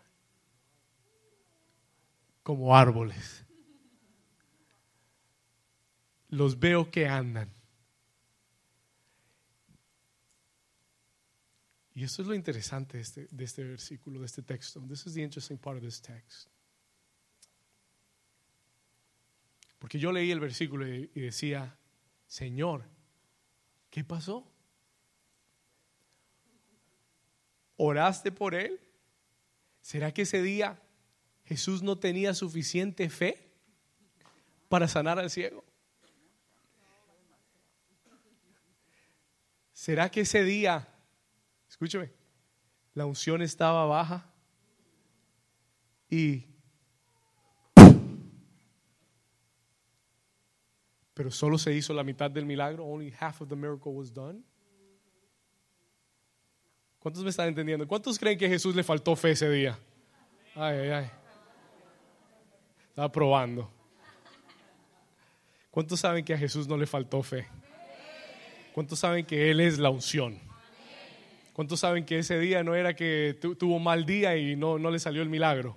[2.42, 3.45] como árboles.
[6.29, 7.55] Los veo que andan.
[11.96, 14.82] Y eso es lo interesante este, de este versículo, de este texto.
[14.82, 16.50] This is the interesting part of this text.
[19.78, 21.78] Porque yo leí el versículo y decía,
[22.26, 22.85] Señor,
[23.88, 24.46] ¿qué pasó?
[27.78, 28.78] ¿Oraste por él?
[29.80, 30.78] ¿Será que ese día
[31.46, 33.54] Jesús no tenía suficiente fe
[34.68, 35.64] para sanar al ciego?
[39.72, 40.92] ¿Será que ese día,
[41.76, 42.10] escúcheme,
[42.94, 44.26] la unción estaba baja
[46.08, 46.46] y
[51.12, 52.84] pero solo se hizo la mitad del milagro.
[52.84, 54.42] Only half of the miracle was done.
[56.98, 57.86] ¿Cuántos me están entendiendo?
[57.86, 59.78] ¿Cuántos creen que a Jesús le faltó fe ese día?
[60.54, 61.10] Ay, ay, ay.
[62.88, 63.70] Estaba probando.
[65.70, 67.46] ¿Cuántos saben que a Jesús no le faltó fe?
[68.74, 70.45] ¿Cuántos saben que Él es la unción?
[71.57, 74.99] ¿Cuántos saben que ese día no era que tuvo mal día y no, no le
[74.99, 75.75] salió el milagro?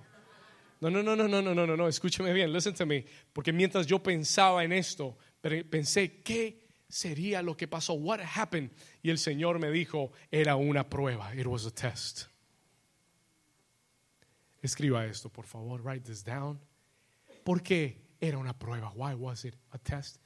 [0.78, 3.06] No, no, no, no, no, no, no, no, escúcheme bien, listen to me.
[3.32, 7.94] Porque mientras yo pensaba en esto, pensé, ¿qué sería lo que pasó?
[7.94, 8.72] What happened?
[9.02, 11.34] Y el Señor me dijo, era una prueba.
[11.34, 12.24] It was a test.
[14.60, 15.80] Escriba esto, por favor.
[15.80, 16.60] Write this down.
[17.42, 18.92] ¿Por qué era una prueba?
[18.94, 20.18] Why was it a test?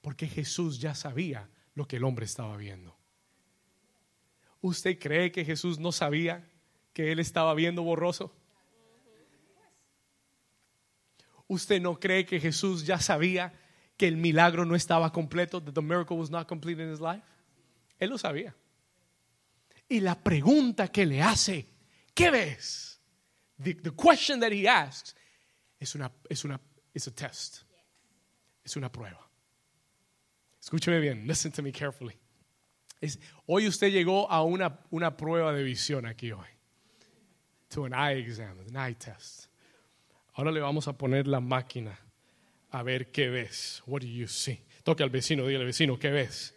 [0.00, 3.01] Porque Jesús ya sabía lo que el hombre estaba viendo.
[4.62, 6.48] ¿Usted cree que Jesús no sabía
[6.94, 8.32] que él estaba viendo borroso?
[11.48, 13.52] ¿Usted no cree que Jesús ya sabía
[13.98, 17.22] que el milagro no estaba completo, that the miracle was not complete in his life?
[17.98, 18.54] Él lo sabía.
[19.88, 21.66] Y la pregunta que le hace,
[22.14, 23.00] ¿qué ves?
[23.62, 25.14] The, question that he asks
[25.78, 26.60] es una, es una,
[26.94, 27.64] es a test.
[28.64, 29.28] Es una prueba.
[30.60, 32.21] Escúcheme bien, listen to me carefully.
[33.46, 36.46] Hoy usted llegó a una, una prueba de visión aquí hoy.
[37.70, 39.46] To an eye exam, an eye test.
[40.34, 41.98] Ahora le vamos a poner la máquina
[42.70, 43.82] a ver qué ves.
[43.86, 44.60] What do you see?
[44.84, 46.54] Toque al vecino, dígale vecino, ¿qué ves?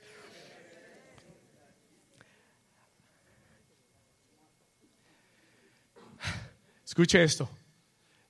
[6.85, 7.49] Escuche esto.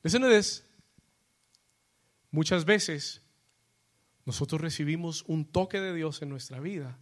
[0.02, 0.66] Listen to.
[2.32, 3.22] Muchas veces
[4.26, 6.98] nosotros recibimos un toque de Dios en nuestra vida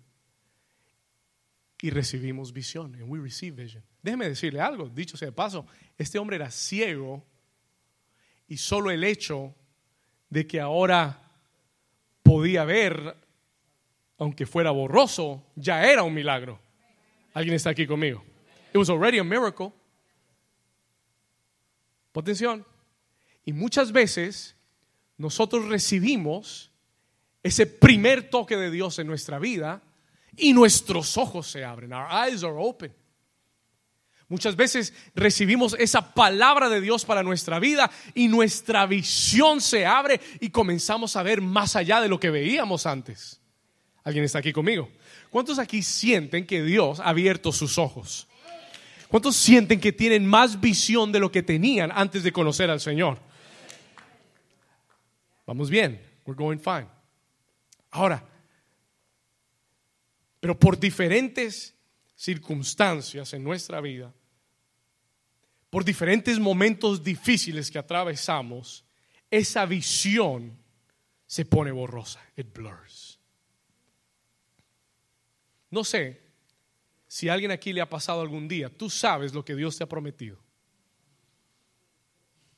[1.83, 2.95] y recibimos visión.
[2.95, 3.83] And we receive vision.
[4.01, 5.67] Déjeme decirle algo, dicho sea de paso,
[5.97, 7.25] este hombre era ciego
[8.47, 9.53] y solo el hecho
[10.29, 11.29] de que ahora
[12.23, 13.17] podía ver,
[14.17, 16.57] aunque fuera borroso, ya era un milagro.
[17.33, 18.23] ¿Alguien está aquí conmigo?
[18.69, 19.73] It was already a miracle.
[22.13, 22.65] Atención.
[23.43, 24.55] Y muchas veces
[25.17, 26.71] nosotros recibimos
[27.43, 29.81] ese primer toque de Dios en nuestra vida
[30.37, 31.93] y nuestros ojos se abren.
[31.93, 32.93] Our eyes are open.
[34.29, 40.19] Muchas veces recibimos esa palabra de Dios para nuestra vida y nuestra visión se abre
[40.39, 43.39] y comenzamos a ver más allá de lo que veíamos antes.
[44.03, 44.89] ¿Alguien está aquí conmigo?
[45.29, 48.27] ¿Cuántos aquí sienten que Dios ha abierto sus ojos?
[49.07, 53.19] ¿Cuántos sienten que tienen más visión de lo que tenían antes de conocer al Señor?
[55.45, 56.87] Vamos bien, we're going fine.
[57.91, 58.23] Ahora,
[60.43, 61.73] pero por diferentes
[62.17, 64.13] circunstancias en nuestra vida,
[65.69, 68.84] por diferentes momentos difíciles que atravesamos,
[69.32, 70.60] esa visión
[71.25, 73.17] se pone borrosa, it blurs.
[75.69, 76.21] No sé
[77.08, 79.86] si a alguien aquí le ha pasado algún día, tú sabes lo que Dios te
[79.86, 80.43] ha prometido.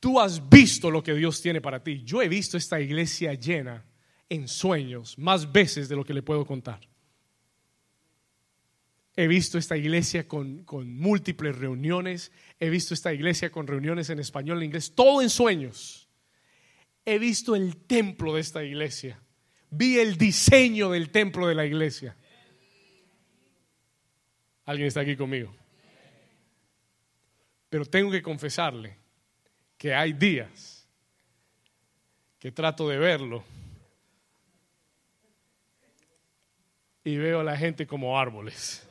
[0.00, 2.02] Tú has visto lo que Dios tiene para ti.
[2.02, 3.86] Yo he visto esta iglesia llena
[4.28, 6.80] en sueños más veces de lo que le puedo contar.
[9.18, 12.32] He visto esta iglesia con, con, múltiples reuniones.
[12.60, 16.06] He visto esta iglesia con reuniones en español, en inglés, todo en sueños.
[17.06, 19.18] He visto el templo de esta iglesia.
[19.70, 22.14] Vi el diseño del templo de la iglesia.
[24.66, 25.54] ¿Alguien está aquí conmigo?
[27.70, 28.98] Pero tengo que confesarle
[29.78, 30.86] que hay días
[32.38, 33.44] que trato de verlo
[37.02, 38.85] y veo a la gente como árboles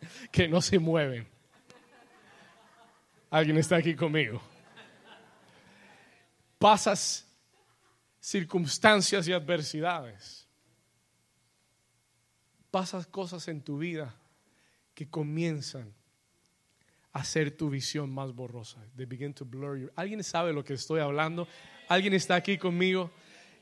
[0.32, 1.26] que no se mueven.
[3.30, 4.40] ¿Alguien está aquí conmigo?
[6.58, 7.26] Pasas
[8.20, 10.48] circunstancias y adversidades
[12.70, 14.14] pasas cosas en tu vida
[14.94, 15.94] que comienzan
[17.12, 18.78] a hacer tu visión más borrosa.
[18.96, 21.48] They begin to blur ¿Alguien sabe lo que estoy hablando?
[21.88, 23.10] ¿Alguien está aquí conmigo?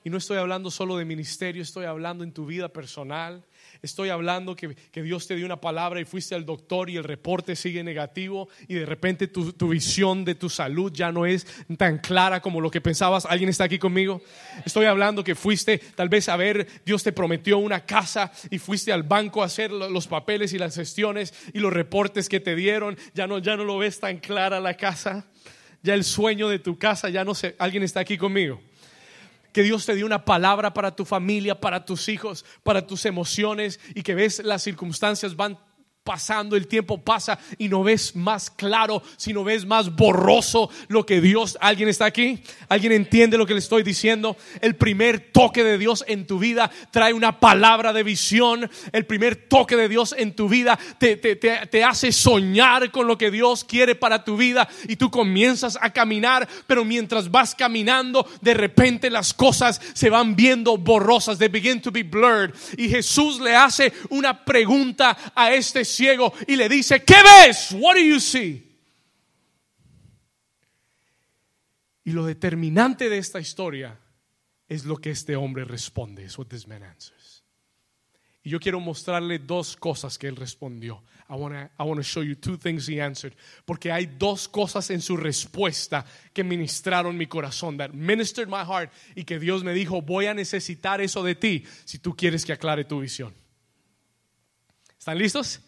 [0.07, 3.43] Y no estoy hablando solo de ministerio, estoy hablando en tu vida personal.
[3.83, 7.57] Estoy hablando que, Dios te dio una palabra y fuiste al doctor y el reporte
[7.57, 11.45] sigue negativo y de repente tu, tu, visión de tu salud ya no es
[11.77, 13.27] tan clara como lo que pensabas.
[13.27, 14.23] ¿Alguien está aquí conmigo?
[14.65, 18.93] Estoy hablando que fuiste tal vez a ver, Dios te prometió una casa y fuiste
[18.93, 22.97] al banco a hacer los papeles y las gestiones y los reportes que te dieron.
[23.13, 25.27] Ya no, ya no lo ves tan clara la casa.
[25.83, 27.57] Ya el sueño de tu casa, ya no sé.
[27.59, 28.61] ¿Alguien está aquí conmigo?
[29.57, 33.81] Que Dios te dio una palabra para tu familia, para tus hijos, para tus emociones
[33.95, 35.59] y que ves las circunstancias van
[36.07, 41.21] pasando, el tiempo pasa y no ves más claro, sino ves más borroso lo que
[41.21, 42.39] Dios, ¿alguien está aquí?
[42.69, 44.37] ¿Alguien entiende lo que le estoy diciendo?
[44.61, 49.35] El primer toque de Dios en tu vida trae una palabra de visión, el primer
[49.35, 53.33] toque de Dios en tu vida te, te, te, te hace soñar con lo que
[53.33, 58.55] Dios quiere para tu vida y tú comienzas a caminar, pero mientras vas caminando, de
[58.55, 62.55] repente las cosas se van viendo borrosas, they begin to be blurred.
[62.77, 67.73] Y Jesús le hace una pregunta a este ciego y le dice, ¿qué ves?
[67.73, 68.67] What do you see?
[72.05, 73.99] Y lo determinante de esta historia
[74.69, 76.25] es lo que este hombre responde.
[76.25, 77.43] Es what this man answers.
[78.45, 81.03] Y yo quiero mostrarle dos cosas que él respondió.
[81.29, 83.37] I want to show you two things he answered.
[83.65, 88.93] Porque hay dos cosas en su respuesta que ministraron mi corazón, that ministered my heart,
[89.17, 92.53] y que Dios me dijo, voy a necesitar eso de ti si tú quieres que
[92.53, 93.35] aclare tu visión.
[94.97, 95.61] ¿Están listos?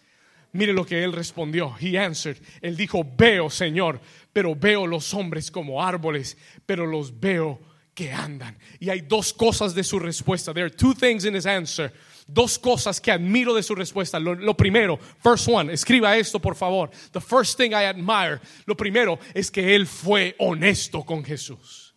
[0.53, 1.74] Mire lo que él respondió.
[1.80, 2.38] He answered.
[2.62, 4.01] Él dijo, veo, Señor,
[4.32, 7.61] pero veo los hombres como árboles, pero los veo
[7.94, 8.57] que andan.
[8.78, 10.55] Y hay dos cosas de su respuesta.
[10.55, 11.92] There are two things in his answer.
[12.26, 14.18] Dos cosas que admiro de su respuesta.
[14.18, 16.90] Lo, lo, primero, first one, escriba esto por favor.
[17.12, 18.40] The first thing I admire.
[18.66, 21.94] Lo primero es que él fue honesto con Jesús.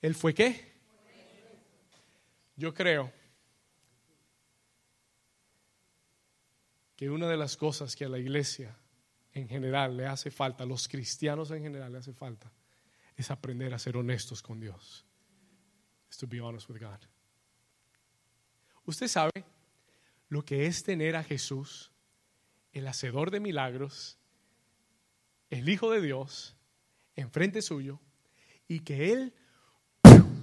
[0.00, 0.73] ¿Él fue qué?
[2.56, 3.12] Yo creo
[6.96, 8.76] que una de las cosas que a la iglesia
[9.32, 12.52] en general le hace falta, los cristianos en general le hace falta,
[13.16, 15.04] es aprender a ser honestos con Dios.
[16.08, 17.00] Es to be honest with God.
[18.86, 19.44] Usted sabe
[20.28, 21.90] lo que es tener a Jesús,
[22.72, 24.18] el hacedor de milagros,
[25.50, 26.56] el Hijo de Dios,
[27.16, 28.00] enfrente suyo,
[28.68, 29.34] y que Él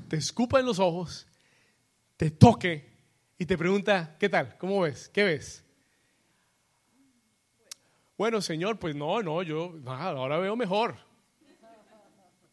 [0.10, 1.28] te escupa en los ojos,
[2.22, 2.88] te toque
[3.40, 4.56] y te pregunta, ¿qué tal?
[4.60, 5.10] ¿Cómo ves?
[5.10, 5.66] ¿Qué ves?
[8.16, 11.00] Bueno, Señor, pues no, no, yo ahora veo mejor.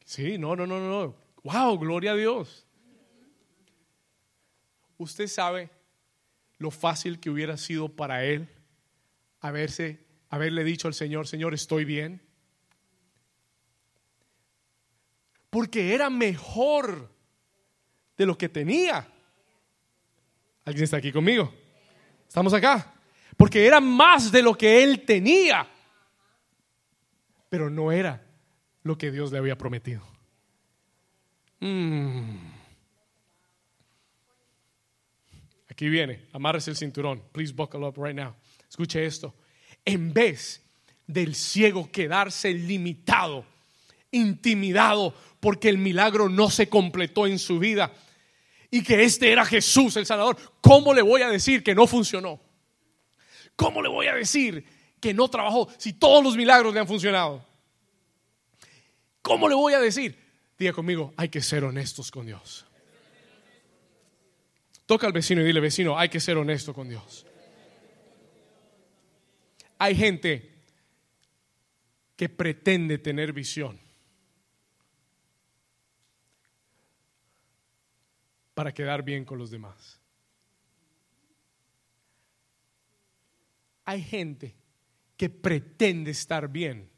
[0.07, 1.15] Sí, no, no, no, no.
[1.43, 2.67] Wow, gloria a Dios.
[4.97, 5.69] Usted sabe
[6.57, 8.49] lo fácil que hubiera sido para él
[9.41, 12.23] haberse, haberle dicho al Señor, Señor, estoy bien.
[15.51, 17.13] Porque era mejor
[18.17, 19.13] de lo que tenía.
[20.69, 21.51] ¿Alguien está aquí conmigo?
[22.29, 22.93] ¿Estamos acá?
[23.39, 25.67] Porque era más de lo que él tenía.
[27.49, 28.23] Pero no era
[28.83, 30.03] lo que Dios le había prometido.
[31.61, 32.37] Mm.
[35.71, 37.23] Aquí viene, amárrese el cinturón.
[37.33, 38.35] Please buckle up right now.
[38.69, 39.35] Escuche esto.
[39.87, 40.63] En vez
[41.07, 43.47] del ciego quedarse limitado,
[44.11, 47.91] intimidado, porque el milagro no se completó en su vida
[48.71, 52.41] y que este era Jesús el Salvador, ¿cómo le voy a decir que no funcionó?
[53.57, 54.65] ¿Cómo le voy a decir
[55.01, 57.45] que no trabajó si todos los milagros le han funcionado?
[59.23, 60.19] ¿Cómo le voy a decir?
[60.59, 62.67] Diga conmigo, hay que ser honestos con Dios.
[64.87, 67.27] Toca al vecino y dile, vecino, hay que ser honesto con Dios.
[69.79, 70.63] Hay gente
[72.17, 73.79] que pretende tener visión
[78.59, 80.01] para quedar bien con los demás.
[83.85, 84.57] Hay gente
[85.17, 86.91] que pretende estar bien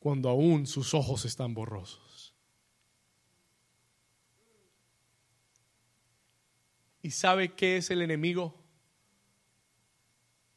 [0.00, 2.34] cuando aún sus ojos están borrosos.
[7.00, 8.60] ¿Y sabe qué es el enemigo?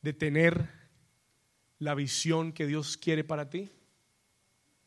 [0.01, 0.71] De tener
[1.77, 3.69] la visión que Dios quiere para ti.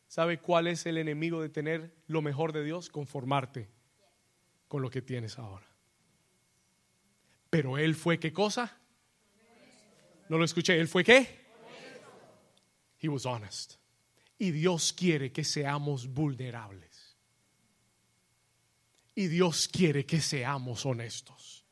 [0.09, 2.89] ¿Sabe cuál es el enemigo de tener lo mejor de Dios?
[2.89, 3.76] Conformarte
[4.67, 5.67] con lo que tienes ahora.
[7.49, 8.77] Pero Él fue qué cosa?
[10.29, 10.79] No lo escuché.
[10.79, 11.47] ¿Él fue qué?
[12.99, 13.75] He was honest.
[14.37, 17.15] Y Dios quiere que seamos vulnerables.
[19.15, 21.65] Y Dios quiere que seamos honestos.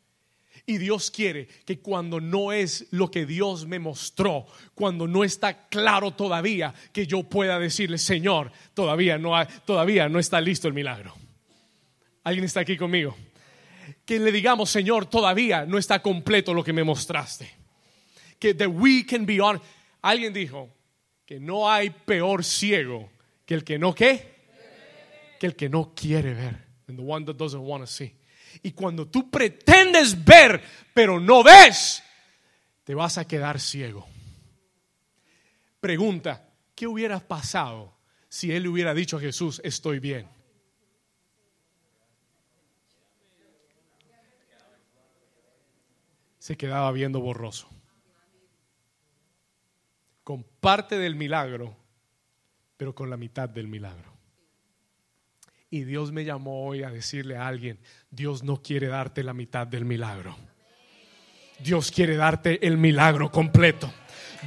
[0.65, 5.67] Y Dios quiere que cuando no es lo que Dios me mostró, cuando no está
[5.67, 9.33] claro todavía, que yo pueda decirle, Señor, todavía no,
[9.65, 11.13] todavía no está listo el milagro.
[12.25, 13.15] ¿Alguien está aquí conmigo?
[14.05, 17.49] Que le digamos, Señor, todavía no está completo lo que me mostraste.
[18.37, 19.61] Que the we can be on.
[20.01, 20.69] Alguien dijo
[21.25, 23.09] que no hay peor ciego
[23.45, 24.35] que el que no qué,
[25.39, 28.13] que el que no quiere ver the one that doesn't want to see.
[28.63, 30.61] Y cuando tú pretendes ver,
[30.93, 32.03] pero no ves,
[32.83, 34.07] te vas a quedar ciego.
[35.79, 37.93] Pregunta, ¿qué hubiera pasado
[38.29, 40.27] si él hubiera dicho a Jesús, estoy bien?
[46.45, 47.67] Se quedaba viendo borroso.
[50.23, 51.75] Con parte del milagro,
[52.77, 54.13] pero con la mitad del milagro.
[55.71, 57.79] Y Dios me llamó hoy a decirle a alguien,
[58.11, 60.37] Dios no quiere darte la mitad del milagro.
[61.57, 63.91] Dios quiere darte el milagro completo.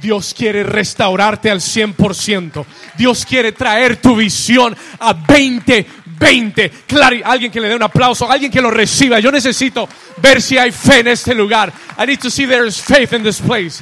[0.01, 2.65] Dios quiere restaurarte al 100%.
[2.97, 5.85] Dios quiere traer tu visión a 20,
[6.19, 6.69] 20.
[6.85, 9.19] Claro, alguien que le dé un aplauso, alguien que lo reciba.
[9.19, 11.71] Yo necesito ver si hay fe en este lugar.
[11.97, 13.81] I need to see there is faith in this place.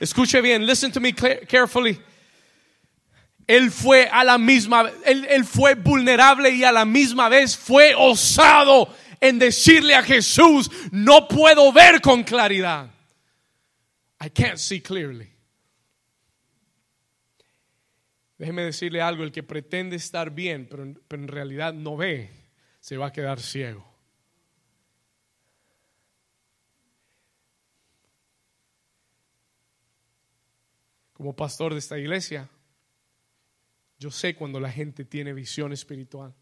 [0.00, 1.98] Escuche bien, listen to me carefully.
[3.46, 8.94] Él fue a la misma, él fue vulnerable y a la misma vez fue osado
[9.20, 12.90] en decirle a Jesús, no puedo ver con claridad.
[14.20, 15.37] I can't see clearly.
[18.38, 22.30] Déjeme decirle algo, el que pretende estar bien, pero, en realidad no ve,
[22.78, 23.84] se va a quedar ciego.
[31.12, 32.48] Como pastor de esta iglesia,
[33.98, 36.32] yo sé cuando la gente tiene visión espiritual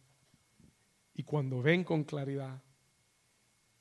[1.15, 2.63] y cuando ven con claridad.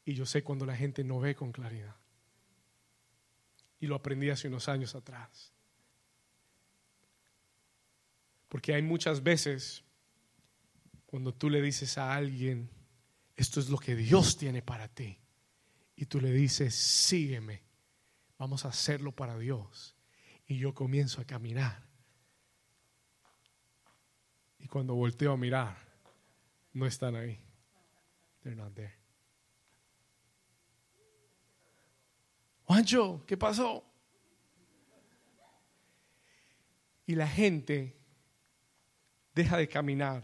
[0.06, 1.96] Y yo sé cuando la gente no ve con claridad.
[3.80, 5.55] Y lo aprendí hace unos años atrás.
[8.56, 9.84] Porque hay muchas veces
[11.06, 12.70] cuando tú le dices a alguien,
[13.36, 15.20] esto es lo que Dios tiene para ti.
[15.98, 17.64] y tú le dices, sígueme,
[18.38, 19.98] vamos a hacerlo para Dios.
[20.48, 21.84] Y yo comienzo a caminar.
[24.60, 25.76] Y cuando volteo a mirar,
[26.72, 27.38] no están ahí.
[28.42, 28.96] They're not there.
[32.64, 33.84] Juancho, ¿qué pasó?
[37.06, 38.05] Y la gente
[39.36, 40.24] deja de caminar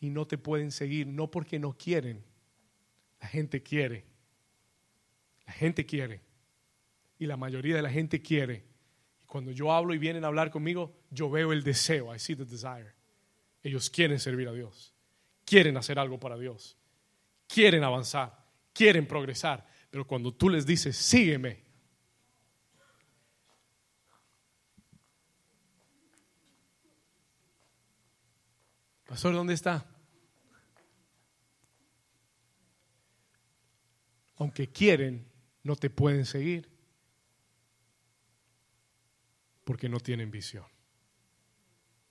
[0.00, 2.24] y no te pueden seguir, no porque no quieren,
[3.20, 4.04] la gente quiere,
[5.44, 6.22] la gente quiere
[7.18, 8.64] y la mayoría de la gente quiere.
[9.20, 12.36] Y cuando yo hablo y vienen a hablar conmigo, yo veo el deseo, I see
[12.36, 12.94] the desire.
[13.62, 14.94] Ellos quieren servir a Dios,
[15.44, 16.78] quieren hacer algo para Dios,
[17.48, 18.38] quieren avanzar,
[18.72, 21.67] quieren progresar, pero cuando tú les dices, sígueme,
[29.08, 29.86] Pastor, ¿dónde está?
[34.36, 35.26] Aunque quieren,
[35.62, 36.68] no te pueden seguir
[39.64, 40.66] porque no tienen visión.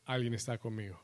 [0.05, 0.99] Alguien está conmigo.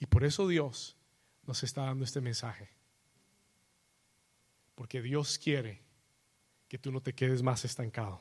[0.00, 0.96] Y por eso Dios
[1.44, 2.70] nos está dando este mensaje.
[4.74, 5.80] Porque Dios quiere
[6.66, 8.20] que tú no te quedes más estancado.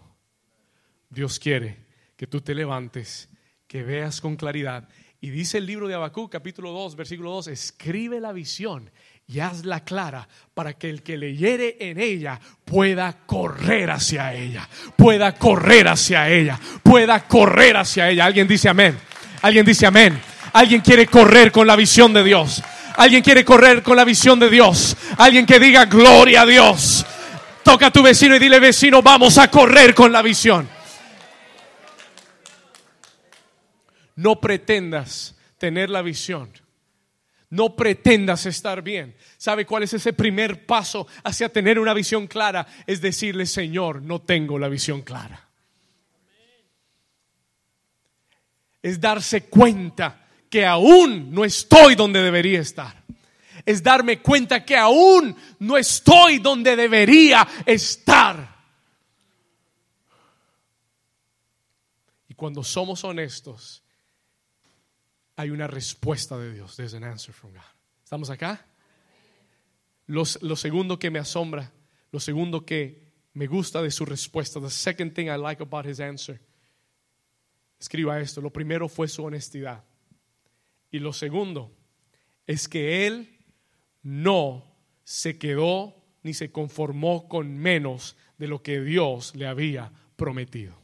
[1.10, 1.91] Dios quiere
[2.22, 3.30] que tú te levantes,
[3.68, 4.88] que veas con claridad.
[5.22, 8.92] Y dice el libro de Habacuc, capítulo 2, versículo 2, escribe la visión
[9.26, 15.34] y hazla clara para que el que leyere en ella pueda correr hacia ella, pueda
[15.34, 18.26] correr hacia ella, pueda correr hacia ella.
[18.26, 19.00] Alguien dice amén.
[19.42, 20.22] Alguien dice amén.
[20.54, 22.62] Alguien quiere correr con la visión de Dios.
[22.98, 24.96] Alguien quiere correr con la visión de Dios.
[25.18, 27.04] Alguien que diga gloria a Dios.
[27.64, 30.81] Toca a tu vecino y dile vecino, vamos a correr con la visión.
[34.22, 36.52] No pretendas tener la visión.
[37.50, 39.16] No pretendas estar bien.
[39.38, 42.68] ¿Sabe cuál es ese primer paso hacia tener una visión clara?
[42.86, 45.50] Es decirle, Señor, no tengo la visión clara.
[48.84, 53.04] Es darse cuenta que aún no estoy donde debería estar.
[53.66, 58.56] Es darme cuenta que aún no estoy donde debería estar.
[62.30, 63.82] Y cuando somos honestos,
[65.42, 66.76] hay una respuesta de Dios.
[66.76, 67.62] There's an answer from God.
[68.04, 68.64] ¿Estamos acá?
[70.06, 71.72] Lo segundo que me asombra,
[72.12, 76.00] lo segundo que me gusta de su respuesta, the second thing I like about his
[76.00, 76.40] answer.
[77.80, 78.40] Escriba esto.
[78.40, 79.84] Lo primero fue su honestidad.
[80.92, 81.76] Y lo segundo
[82.46, 83.40] es que él
[84.04, 84.64] no
[85.04, 90.81] se quedó ni se conformó con menos de lo que Dios le había prometido.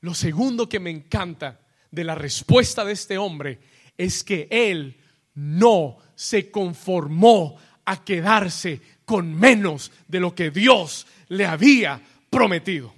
[0.00, 3.60] Lo segundo que me encanta de la respuesta de este hombre
[3.96, 4.96] es que él
[5.34, 12.94] no se conformó a quedarse con menos de lo que Dios le había prometido.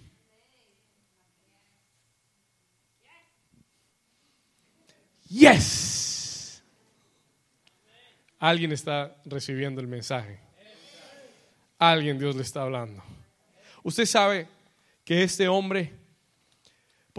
[5.28, 6.62] Yes.
[8.40, 10.40] Alguien está recibiendo el mensaje.
[11.78, 13.02] Alguien Dios le está hablando.
[13.82, 14.48] Usted sabe
[15.04, 15.99] que este hombre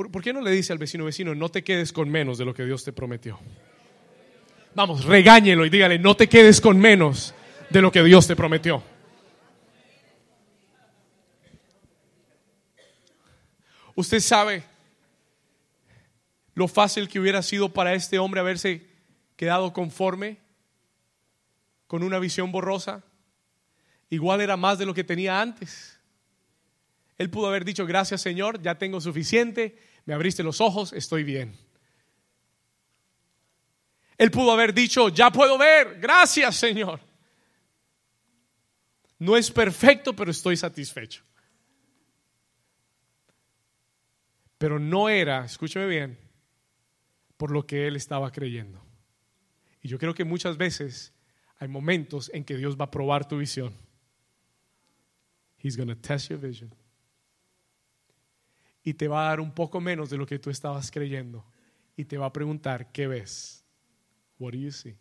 [0.10, 2.54] ¿Por, qué no le dice al vecino, vecino, no te quedes con menos de lo
[2.54, 3.40] que Dios te prometió?
[4.74, 7.36] Vamos, regáñelo y dígale, no te quedes con menos
[7.70, 8.82] de lo que Dios te prometió.
[13.96, 14.64] Usted sabe
[16.56, 18.88] lo fácil que hubiera sido para este hombre haberse
[19.36, 20.40] quedado conforme
[21.88, 23.04] con una visión borrosa.
[24.10, 26.00] Igual era más de lo que tenía antes.
[27.18, 31.56] Él pudo haber dicho, gracias Señor, ya tengo suficiente, me abriste los ojos, estoy bien.
[34.18, 37.00] Él pudo haber dicho, ya puedo ver, gracias Señor.
[39.20, 41.24] No es perfecto, pero estoy satisfecho.
[44.58, 46.18] Pero no era, escúcheme bien,
[47.38, 48.84] por lo que él estaba creyendo.
[49.82, 51.14] Y yo creo que muchas veces
[51.58, 53.74] hay momentos en que Dios va a probar tu visión.
[55.58, 56.72] He's going to test your vision
[58.84, 61.46] y te va a dar un poco menos de lo que tú estabas creyendo
[61.96, 63.64] y te va a preguntar, ¿qué ves?
[64.40, 64.98] What do you see?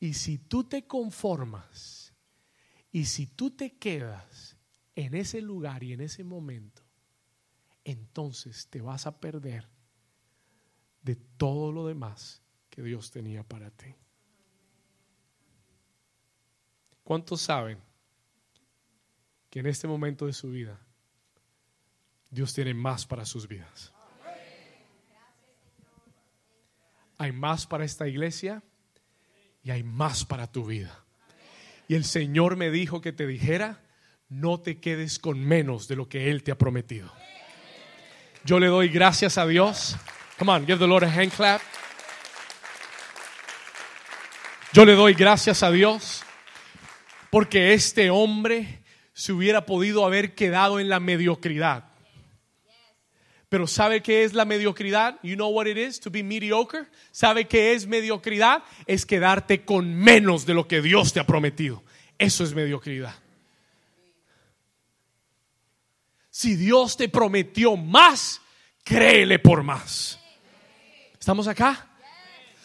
[0.00, 2.12] Y si tú te conformas
[2.90, 4.56] y si tú te quedas
[4.96, 6.82] en ese lugar y en ese momento,
[7.84, 9.68] entonces te vas a perder
[11.02, 13.94] de todo lo demás que Dios tenía para ti.
[17.04, 17.78] ¿Cuántos saben
[19.52, 20.80] que en este momento de su vida
[22.30, 23.92] Dios tiene más para sus vidas.
[27.18, 28.64] hay más para esta iglesia
[29.62, 31.04] y hay más para tu vida.
[31.86, 33.84] Y el Señor me dijo que te dijera,
[34.28, 37.12] no te quedes con menos de lo que Él te ha prometido.
[38.44, 39.96] Yo le doy gracias a Dios.
[40.36, 41.60] Come on, give the Lord a hand clap.
[44.72, 46.24] Yo le doy gracias a Dios
[47.30, 48.81] porque este hombre
[49.14, 51.84] se hubiera podido haber quedado en la mediocridad.
[53.48, 55.18] Pero ¿sabe qué es la mediocridad?
[55.22, 56.86] You know what it is to be mediocre?
[57.10, 58.62] ¿Sabe qué es mediocridad?
[58.86, 61.82] Es quedarte con menos de lo que Dios te ha prometido.
[62.18, 63.14] Eso es mediocridad.
[66.30, 68.40] Si Dios te prometió más,
[68.82, 70.18] créele por más.
[71.12, 71.90] ¿Estamos acá?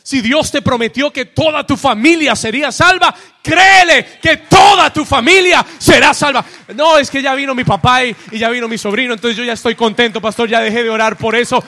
[0.04, 3.14] Si Dios te prometió que toda tu familia sería salva,
[3.48, 6.46] créele que toda tu familia será salva.
[6.76, 9.54] No, es que ya vino mi papá y, ya vino mi sobrino, entonces yo ya
[9.54, 11.64] estoy contento, pastor, ya dejé de orar por eso.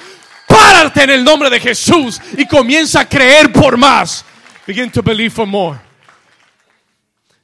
[0.47, 4.25] Párate en el nombre de Jesús y comienza a creer por más.
[4.67, 5.79] Begin to believe for more.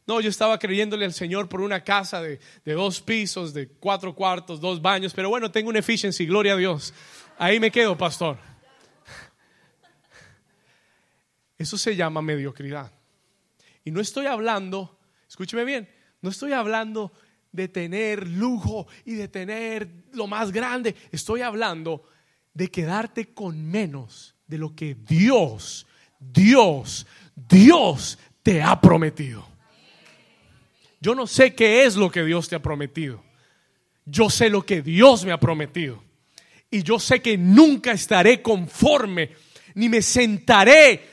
[0.08, 4.14] No, yo estaba creyéndole al Señor por una casa de, de, dos pisos, de cuatro
[4.14, 6.94] cuartos, dos baños, pero bueno, tengo un efficiency, gloria a Dios.
[7.40, 8.38] Ahí me quedo, pastor.
[11.58, 12.95] Eso se llama mediocridad.
[13.86, 15.88] Y no estoy hablando, escúcheme bien,
[16.22, 17.14] no estoy hablando
[17.52, 20.96] de tener lujo y de tener lo más grande.
[21.12, 22.04] Estoy hablando
[22.54, 25.86] de quedarte con menos de lo que Dios,
[26.20, 27.06] Dios,
[27.36, 29.48] Dios te ha prometido.
[31.00, 33.24] Yo no sé qué es lo que Dios te ha prometido.
[34.04, 36.04] Yo sé lo que Dios me ha prometido.
[36.72, 39.32] Y yo sé que nunca estaré conforme,
[39.76, 41.08] ni me sentaré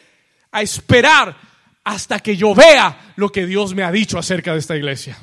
[0.51, 1.52] a esperar
[1.85, 5.17] hasta que yo vea lo que Dios me ha dicho acerca de esta iglesia.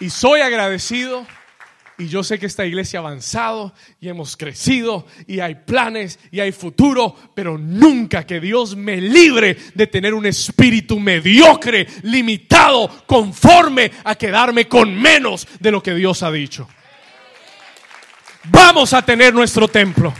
[0.00, 1.24] Y soy agradecido
[1.96, 6.40] y yo sé que esta iglesia ha avanzado y hemos crecido y hay planes y
[6.40, 13.92] hay futuro, pero nunca que Dios me libre de tener un espíritu mediocre, limitado, conforme
[14.02, 16.68] a quedarme con menos de lo que Dios ha dicho
[18.44, 20.12] vamos a tener nuestro templo.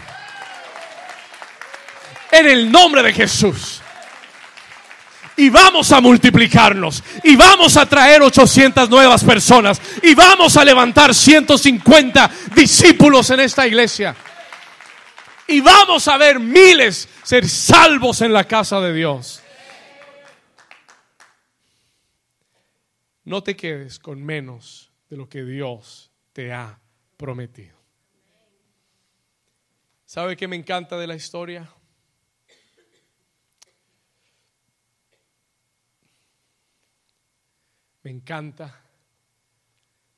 [2.31, 3.83] En el nombre de Jesús.
[5.37, 7.03] Y vamos a multiplicarnos.
[7.25, 9.81] Y vamos a traer 800 nuevas personas.
[10.03, 14.15] Y vamos a levantar 150 discípulos en esta iglesia.
[15.47, 19.43] Y vamos a ver miles ser salvos en la casa de Dios.
[23.25, 26.79] No te quedes con menos de lo que Dios te ha
[27.17, 27.82] prometido.
[30.13, 31.75] ¿Sabe qué me encanta de la historia?
[38.03, 38.85] Me encanta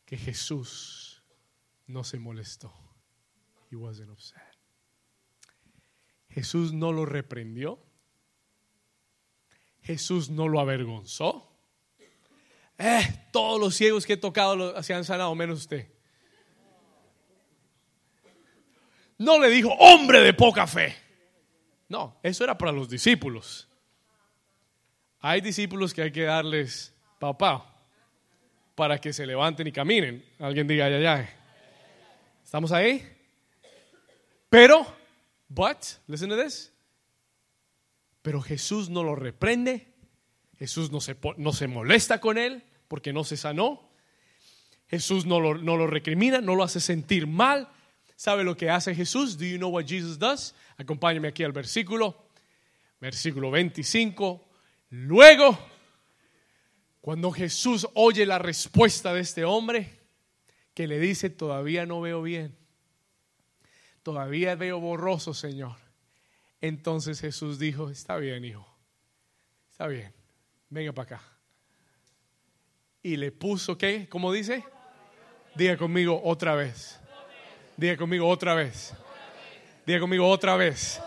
[0.04, 1.22] que Jesús
[1.86, 2.74] no se molestó.
[3.70, 4.42] He wasn't upset.
[6.28, 7.78] Jesús no lo reprendió.
[9.80, 11.56] Jesús no lo avergonzó.
[12.78, 15.93] Eh, todos los ciegos que he tocado se han sanado, menos usted.
[19.18, 20.96] No le dijo hombre de poca fe.
[21.88, 23.68] No, eso era para los discípulos.
[25.20, 27.74] Hay discípulos que hay que darles papá
[28.74, 30.24] para que se levanten y caminen.
[30.38, 31.28] Alguien diga, ay, ay,
[32.44, 33.02] ¿Estamos ahí?
[34.50, 34.86] Pero,
[35.48, 36.72] but, listen to this.
[38.22, 39.92] Pero Jesús no lo reprende.
[40.58, 43.90] Jesús no se, no se molesta con él porque no se sanó.
[44.88, 47.68] Jesús no lo, no lo recrimina, no lo hace sentir mal.
[48.24, 49.36] ¿Sabe lo que hace Jesús?
[49.36, 50.54] Do you know what Jesus does?
[50.78, 52.30] Acompáñame aquí al versículo,
[52.98, 54.48] versículo 25.
[54.88, 55.58] Luego,
[57.02, 60.00] cuando Jesús oye la respuesta de este hombre,
[60.72, 62.56] que le dice, todavía no veo bien,
[64.02, 65.76] todavía veo borroso, Señor.
[66.62, 68.66] Entonces Jesús dijo, está bien, hijo,
[69.70, 70.14] está bien,
[70.70, 71.22] venga para acá.
[73.02, 74.08] Y le puso, ¿qué?
[74.08, 74.64] ¿Cómo dice?
[75.56, 77.03] Diga conmigo otra vez.
[77.76, 78.92] Diga conmigo otra vez.
[79.86, 81.00] Diga conmigo otra vez.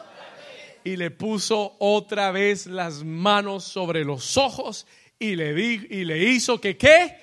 [0.83, 4.85] Y le puso otra vez las manos sobre los ojos
[5.19, 7.17] y le, di, y le hizo que qué?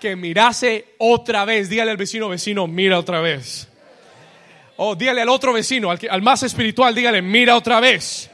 [0.00, 1.68] Que mirase otra vez.
[1.68, 3.68] Dígale al vecino, vecino, mira otra vez.
[4.76, 8.30] O dígale al otro vecino, al, al más espiritual, dígale, mira otra vez.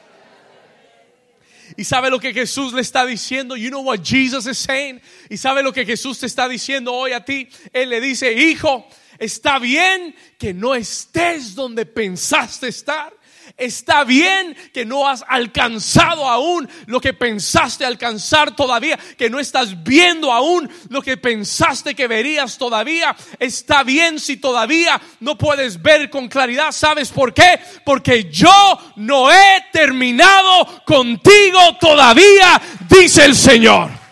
[1.76, 3.56] Y sabe lo que Jesús le está diciendo.
[3.56, 5.00] You know what Jesus is saying.
[5.30, 7.48] Y sabe lo que Jesús te está diciendo hoy a ti.
[7.72, 8.86] Él le dice, hijo,
[9.24, 13.10] Está bien que no estés donde pensaste estar.
[13.56, 19.82] Está bien que no has alcanzado aún lo que pensaste alcanzar todavía, que no estás
[19.82, 23.16] viendo aún lo que pensaste que verías todavía.
[23.38, 26.70] Está bien si todavía no puedes ver con claridad.
[26.72, 27.58] ¿Sabes por qué?
[27.84, 34.03] Porque yo no he terminado contigo todavía, dice el Señor.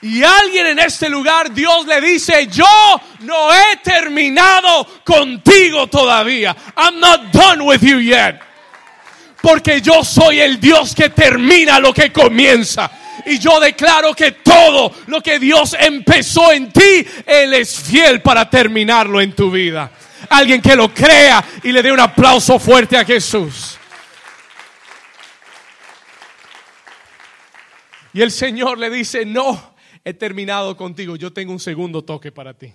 [0.00, 2.66] Y alguien en este lugar, Dios le dice, yo
[3.20, 6.54] no he terminado contigo todavía.
[6.76, 8.40] I'm not done with you yet.
[9.42, 12.90] Porque yo soy el Dios que termina lo que comienza.
[13.26, 18.48] Y yo declaro que todo lo que Dios empezó en ti, Él es fiel para
[18.48, 19.90] terminarlo en tu vida.
[20.30, 23.78] Alguien que lo crea y le dé un aplauso fuerte a Jesús.
[28.12, 29.74] Y el Señor le dice, no,
[30.04, 32.72] he terminado contigo, yo tengo un segundo toque para ti.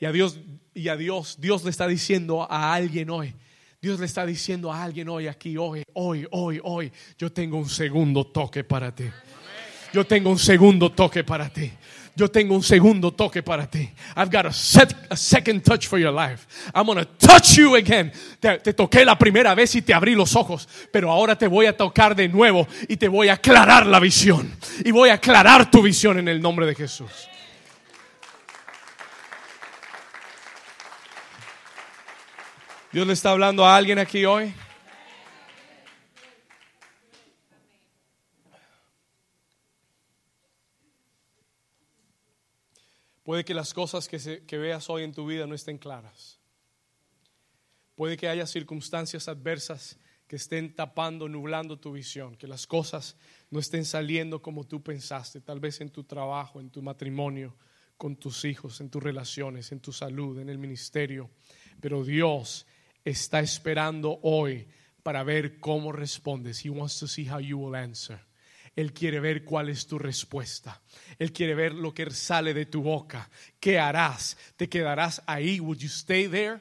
[0.00, 0.40] Y a Dios,
[0.74, 3.34] y a Dios, Dios le está diciendo a alguien hoy,
[3.80, 7.68] Dios le está diciendo a alguien hoy aquí, hoy, hoy, hoy, hoy, yo tengo un
[7.68, 9.04] segundo toque para ti.
[9.92, 11.70] Yo tengo un segundo toque para ti.
[12.20, 13.90] Yo tengo un segundo toque para ti.
[14.14, 16.46] I've got a, second touch for your life.
[16.74, 18.12] I'm going to touch you again.
[18.38, 21.64] Te, te, toqué la primera vez y te abrí los ojos, pero ahora te voy
[21.64, 24.54] a tocar de nuevo y te voy a aclarar la visión.
[24.84, 27.10] Y voy a aclarar tu visión en el nombre de Jesús.
[32.92, 34.52] Dios le está hablando a alguien aquí hoy.
[43.30, 46.40] Puede que las cosas que, veas hoy en tu vida no estén claras.
[47.94, 53.14] Puede que haya circunstancias adversas que estén tapando, nublando tu visión, que las cosas
[53.48, 57.56] no estén saliendo como tú pensaste, tal vez en tu trabajo, en tu matrimonio,
[57.96, 61.30] con tus hijos, en tus relaciones, en tu salud, en el ministerio.
[61.80, 62.66] Pero Dios
[63.04, 64.66] está esperando hoy
[65.04, 66.66] para ver cómo respondes.
[66.66, 68.29] He wants to see how you will answer.
[68.76, 70.80] Él quiere ver cuál es tu respuesta.
[71.18, 73.28] Él quiere ver lo que sale de tu boca.
[73.58, 74.36] ¿Qué harás?
[74.56, 75.60] ¿Te quedarás ahí?
[75.60, 76.60] Would you stay there?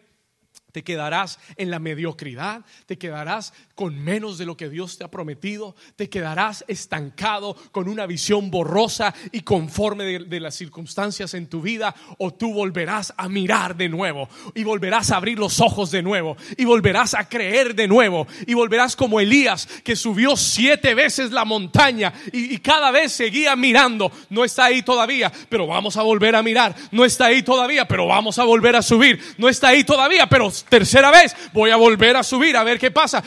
[0.72, 5.08] Te quedarás en la mediocridad, te quedarás con menos de lo que Dios te ha
[5.10, 11.62] prometido, te quedarás estancado con una visión borrosa y conforme de, las circunstancias en tu
[11.62, 16.02] vida, o tú volverás a mirar de nuevo y volverás a abrir los ojos de
[16.02, 21.32] nuevo y volverás a creer de nuevo y volverás como Elías que subió siete veces
[21.32, 24.12] la montaña y, y cada vez seguía mirando.
[24.30, 26.76] No está ahí todavía, pero vamos a volver a mirar.
[26.92, 29.22] No está ahí todavía, pero vamos a volver a subir.
[29.38, 32.92] No está ahí todavía, pero tercera vez, voy a volver a subir a ver qué
[32.92, 33.24] pasa.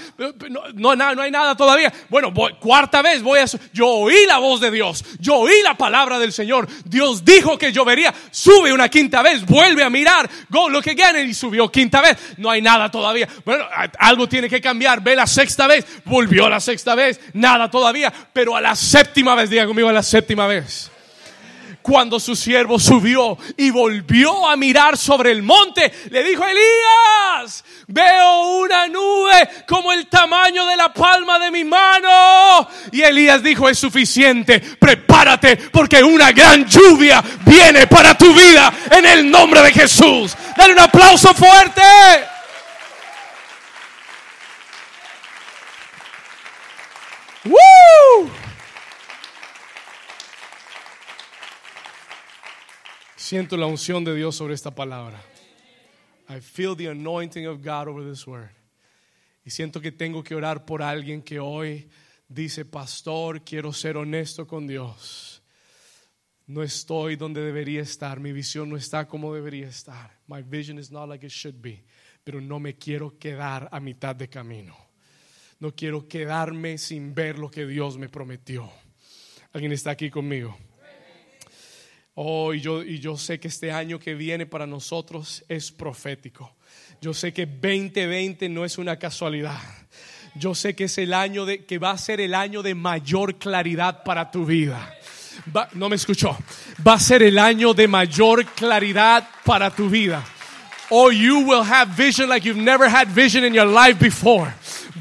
[0.51, 1.93] No, no, no hay nada todavía.
[2.09, 6.19] Bueno, cuarta vez voy a Yo oí la voz de Dios, yo oí la palabra
[6.19, 6.69] del Señor.
[6.85, 8.15] Dios dijo que llovería.
[8.31, 10.29] Sube una quinta vez, vuelve a mirar.
[10.49, 12.17] Go look again y subió quinta vez.
[12.37, 13.29] No hay nada todavía.
[13.45, 13.65] Bueno,
[13.99, 15.03] algo tiene que cambiar.
[15.03, 18.13] Ve la sexta vez, volvió la sexta vez, nada todavía.
[18.33, 20.92] Pero a la séptima vez, diga conmigo a la séptima vez
[21.83, 28.59] cuando su siervo subió y volvió a mirar sobre el monte, le dijo, Elías, veo
[28.59, 32.69] una nube como el tamaño de la palma de mi mano.
[32.93, 39.05] Y Elías dijo, es suficiente, prepárate porque una gran lluvia viene para tu vida en
[39.05, 40.35] el nombre de Jesús.
[40.57, 41.83] Dale un aplauso fuerte.
[47.45, 48.42] ¡Woo!
[53.23, 55.23] Siento la unción de Dios sobre esta palabra.
[56.29, 58.51] I feel the anointing of God over this word.
[59.45, 61.89] Y siento que tengo que orar por alguien que hoy
[62.27, 65.41] dice, pastor, quiero ser honesto con Dios.
[66.49, 70.19] No estoy donde debería estar, mi visión no está como debería estar.
[70.27, 71.85] My vision is not like it should be.
[72.25, 74.77] Pero no me quiero quedar a mitad de camino.
[75.61, 78.69] No quiero quedarme sin ver lo que Dios me prometió.
[79.53, 80.59] ¿Alguien está aquí conmigo?
[82.15, 86.55] Oh, y yo, y yo sé que este año que viene para nosotros es profético.
[87.01, 89.59] Yo sé que 2020 no es una casualidad.
[90.35, 93.39] Yo sé que es el año de que va a ser el año de mayor
[93.39, 94.95] claridad para tu vida.
[95.75, 96.37] no me escuchó.
[96.87, 100.25] Va a ser el año de mayor claridad para tu vida.
[100.91, 104.53] Oh, you will have vision like you've never had vision in your life before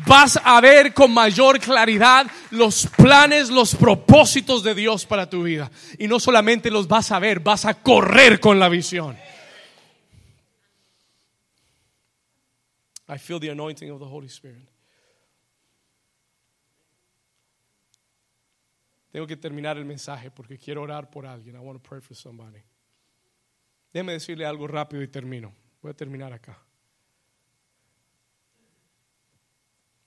[0.06, 5.72] vas a ver con mayor claridad los planes, los propósitos de Dios para tu vida.
[5.98, 9.18] Y no solamente los vas a ver, vas a correr con la visión.
[13.08, 14.70] I feel the anointing of the Holy Spirit.
[19.12, 21.56] Tengo que terminar el mensaje porque quiero orar por alguien.
[21.56, 22.62] I want to pray for somebody.
[23.92, 25.54] Déjeme decirle algo rápido y termino.
[25.82, 26.58] Voy a terminar acá.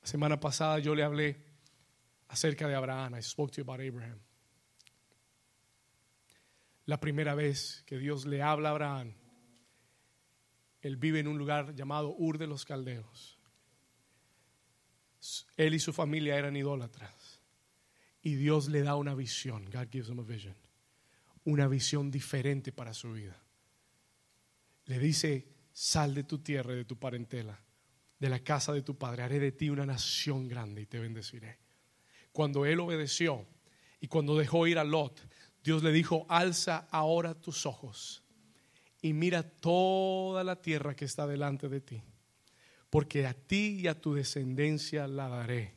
[0.04, 1.42] La semana pasada yo le hablé
[2.28, 3.14] acerca de Abraham.
[3.16, 4.20] I spoke to you about Abraham.
[6.84, 9.14] La primera vez que Dios le habla a Abraham,
[10.82, 13.38] él vive en un lugar llamado Ur de los Caldeos.
[15.56, 17.40] Él y su familia eran idólatras.
[18.20, 19.64] Y Dios le da una visión.
[19.70, 20.54] God gives him a vision.
[21.44, 23.42] Una visión diferente para su vida.
[24.84, 27.63] Le dice, sal de tu tierra y de tu parentela
[28.24, 31.58] de la casa de tu padre, haré de ti una nación grande y te bendeciré.
[32.32, 33.46] Cuando él obedeció
[34.00, 35.20] y cuando dejó ir a Lot,
[35.62, 38.24] Dios le dijo, alza ahora tus ojos
[39.02, 42.02] y mira toda la tierra que está delante de ti,
[42.88, 45.74] porque a ti y a tu descendencia la daré.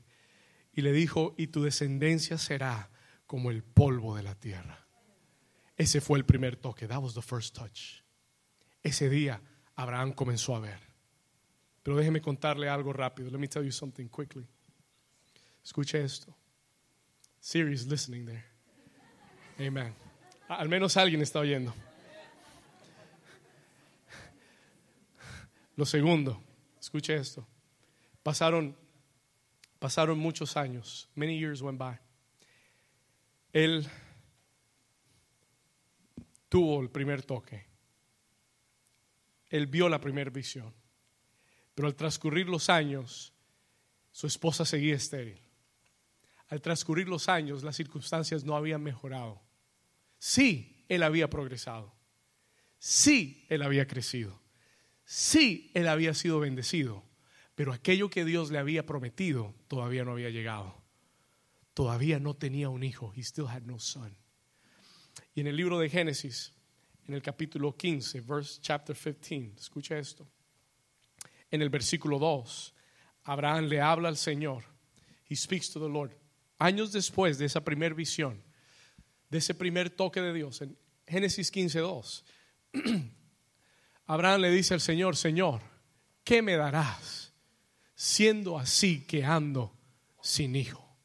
[0.71, 2.89] Y le dijo, y tu descendencia será
[3.25, 4.87] como el polvo de la tierra.
[5.75, 6.87] Ese fue el primer toque.
[6.87, 8.03] That was the first touch.
[8.83, 9.41] Ese día
[9.75, 10.86] Abraham comenzó a ver.
[11.87, 13.29] Pero déjeme contarle algo rápido.
[13.31, 14.45] Let me tell you something quickly.
[15.63, 16.35] Escuche esto.
[17.39, 18.43] Serious listening there.
[19.57, 19.95] Amen.
[20.49, 21.73] Al menos alguien está oyendo.
[25.77, 26.43] Lo segundo,
[26.77, 27.47] escuche esto.
[28.21, 28.75] Pasaron,
[29.79, 31.07] pasaron muchos años.
[31.15, 31.97] Many years went by.
[33.53, 33.87] Él
[36.49, 37.65] tuvo el primer toque.
[39.49, 40.76] Él vio la primera visión.
[41.77, 43.31] Pero al transcurrir los años,
[44.11, 45.39] su esposa seguía estéril.
[46.47, 49.43] Al transcurrir los años, las circunstancias no habían mejorado.
[50.17, 51.93] Sí, él había progresado.
[52.79, 54.41] Sí, él había crecido.
[55.05, 57.03] Sí, él había sido bendecido.
[57.53, 60.81] Pero aquello que Dios le había prometido todavía no había llegado.
[61.75, 63.13] Todavía no tenía un hijo.
[63.15, 64.17] He still had no son.
[65.35, 66.53] Y en el libro de Génesis,
[67.07, 70.27] en el capítulo 15, verse chapter 15, escucha esto
[71.51, 72.73] en el versículo 2,
[73.23, 74.63] Abraham le habla al Señor.
[75.29, 76.11] He speaks to the Lord.
[76.59, 78.41] Años después de esa primera visión,
[79.29, 82.25] de ese primer toque de Dios, en Génesis 15, 2,
[84.07, 85.61] Abraham le dice al Señor, Señor,
[86.23, 87.33] ¿qué me darás
[87.93, 89.77] siendo así que ando
[90.21, 90.97] sin hijo?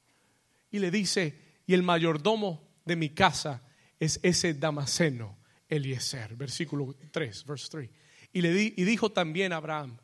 [0.71, 3.63] Y le dice, y el mayordomo de mi casa
[3.99, 5.39] es ese Damaseno,
[5.69, 7.91] Eliezer, versículo 3, verse 3.
[8.33, 9.99] Y, le di, y dijo también Abraham,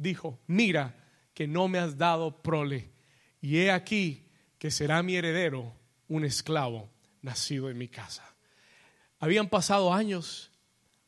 [0.00, 0.96] dijo, mira
[1.34, 2.90] que no me has dado prole,
[3.40, 4.26] y he aquí
[4.58, 5.74] que será mi heredero
[6.08, 6.90] un esclavo
[7.22, 8.24] nacido en mi casa.
[9.18, 10.50] Habían pasado años,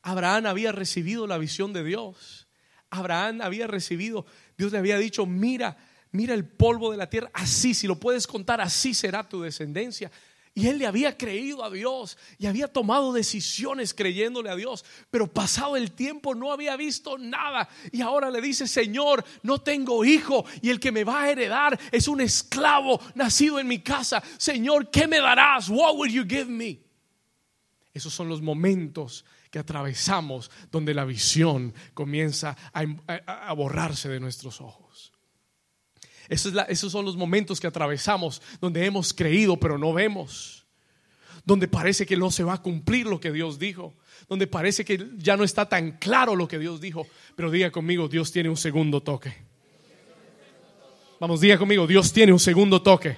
[0.02, 2.48] Abraham había recibido la visión de Dios,
[2.90, 4.26] Abraham había recibido,
[4.58, 5.78] Dios le había dicho, mira,
[6.10, 10.10] mira el polvo de la tierra, así, si lo puedes contar, así será tu descendencia.
[10.54, 15.32] Y él le había creído a Dios y había tomado decisiones creyéndole a Dios, pero
[15.32, 17.70] pasado el tiempo no había visto nada.
[17.90, 21.78] Y ahora le dice, Señor, no tengo hijo y el que me va a heredar
[21.90, 24.22] es un esclavo nacido en mi casa.
[24.36, 25.70] Señor, ¿qué me darás?
[25.70, 26.80] What will you give me?
[27.94, 34.81] Esos son los momentos que atravesamos donde la visión comienza a, borrarse de nuestros ojos.
[36.28, 40.64] Esos, son los momentos que atravesamos donde hemos creído pero no vemos.
[41.44, 43.94] Donde parece que no se va a cumplir lo que Dios dijo.
[44.28, 47.06] Donde parece que ya no está tan claro lo que Dios dijo.
[47.34, 49.34] Pero diga conmigo, Dios tiene un segundo toque.
[51.18, 53.16] Vamos, diga conmigo, Dios tiene un segundo toque.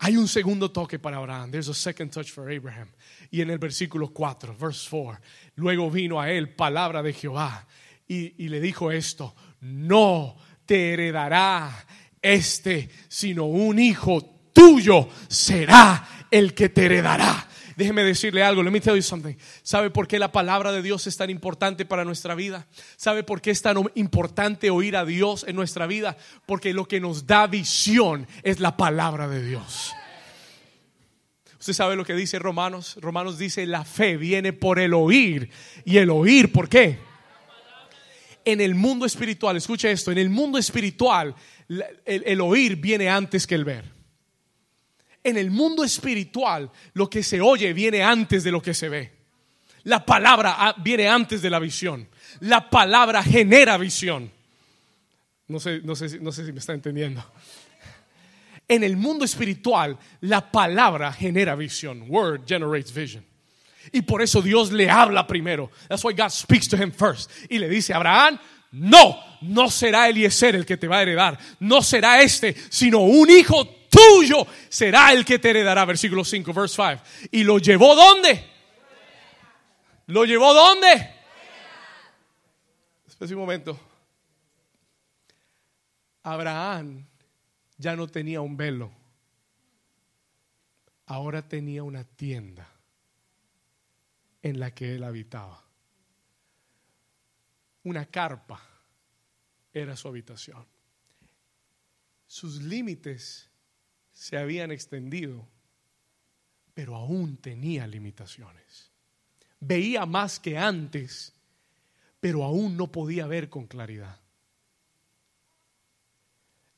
[0.00, 1.50] Hay un segundo toque para Abraham.
[1.50, 2.88] There's a second touch for Abraham.
[3.30, 5.20] Y en el versículo 4, verse 4,
[5.56, 7.66] luego vino a él palabra de Jehová
[8.06, 10.36] y, y le dijo esto, no
[10.66, 11.86] te heredará
[12.20, 17.46] este, sino un hijo tuyo será el que te heredará.
[17.76, 19.34] Déjeme decirle algo, let me tell you something.
[19.62, 22.66] ¿Sabe por qué la palabra de Dios es tan importante para nuestra vida?
[22.96, 26.16] ¿Sabe por qué es tan importante oír a Dios en nuestra vida?
[26.46, 29.92] Porque lo que nos da visión es la palabra de Dios.
[31.60, 32.96] Usted sabe lo que dice Romanos.
[33.02, 35.50] Romanos dice, la fe viene por el oír.
[35.84, 36.98] Y el oír, ¿por qué?
[38.46, 41.34] En el mundo espiritual, escucha esto, en el mundo espiritual
[42.04, 43.84] el, oír viene antes que el ver.
[45.24, 49.12] En el mundo espiritual lo que se oye viene antes de lo que se ve.
[49.82, 52.08] La palabra ah, viene antes de la visión.
[52.38, 54.30] La palabra genera visión.
[55.48, 57.24] No sé, no sé, no sé si me está entendiendo.
[58.68, 62.04] En el mundo espiritual, la palabra genera visión.
[62.08, 63.24] Word generates vision.
[63.92, 65.70] Y por eso Dios le habla primero.
[65.88, 67.30] That's why God speaks to him first.
[67.48, 68.38] Y le dice, Abraham,
[68.72, 71.38] no, no será Eliezer el que te va a heredar.
[71.60, 75.84] No será este, sino un hijo tuyo será el que te heredará.
[75.84, 77.28] Versículo 5, verse 5.
[77.32, 78.44] ¿Y lo llevó dónde?
[80.06, 81.14] ¿Lo llevó dónde?
[83.08, 83.80] Espera un momento.
[86.22, 87.06] Abraham
[87.78, 88.90] ya no tenía un velo,
[91.06, 92.68] ahora tenía una tienda
[94.42, 95.64] en la que él habitaba.
[97.84, 98.60] Una carpa
[99.72, 100.66] era su habitación.
[102.26, 103.48] Sus límites
[104.12, 105.46] se habían extendido,
[106.74, 108.90] pero aún tenía limitaciones.
[109.60, 111.32] Veía más que antes,
[112.20, 114.20] pero aún no podía ver con claridad.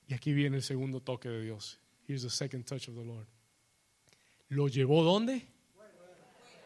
[0.07, 1.79] Y aquí viene el segundo toque de Dios.
[2.07, 3.27] Here's the second touch of the Lord.
[4.49, 5.47] ¿Lo llevó dónde?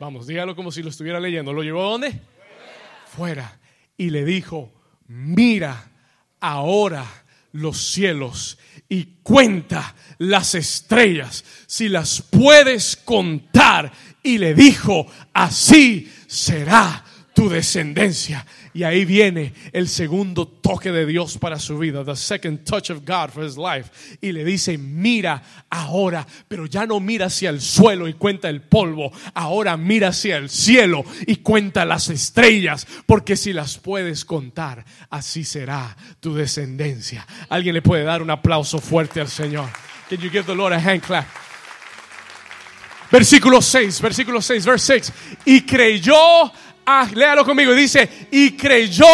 [0.03, 1.53] Vamos, dígalo como si lo estuviera leyendo.
[1.53, 2.21] ¿Lo llevó dónde?
[3.07, 3.61] Fuera.
[3.97, 4.73] Y le dijo,
[5.07, 5.93] mira
[6.41, 7.07] ahora
[7.53, 13.93] los cielos y cuenta las estrellas, si las puedes contar.
[14.25, 18.45] Y le dijo, así será tu descendencia.
[18.75, 23.05] Y ahí viene el segundo toque de Dios para su vida, the second touch of
[23.05, 23.91] God for his life.
[24.23, 28.63] Y le dice, mira ahora, pero ya no mira hacia el suelo y cuenta el
[28.63, 34.85] polvo, ahora mira hacia el cielo y cuenta las estrellas, porque si las puedes contar,
[35.11, 37.27] así será tu descendencia.
[37.51, 39.69] Alguien le puede dar un aplauso fuerte al Señor.
[40.09, 41.27] Can you give the Lord a hand clap?
[43.11, 45.13] Versículo 6, versículo 6, verse 6.
[45.45, 46.51] Y creyó
[46.85, 49.07] a, léalo conmigo, dice, y creyó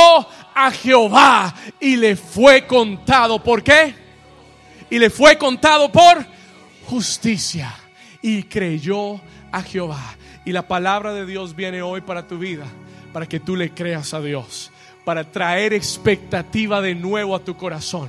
[0.55, 3.43] a Jehová y le fue contado.
[3.43, 3.95] ¿Por qué?
[4.91, 6.25] Y le fue contado por
[6.87, 7.75] justicia.
[8.23, 9.21] Y creyó
[9.53, 10.17] a Jehová.
[10.45, 12.65] Y la palabra de Dios viene hoy para tu vida,
[13.13, 14.73] para que tú le creas a Dios,
[15.05, 18.09] para traer expectativa de nuevo a tu corazón.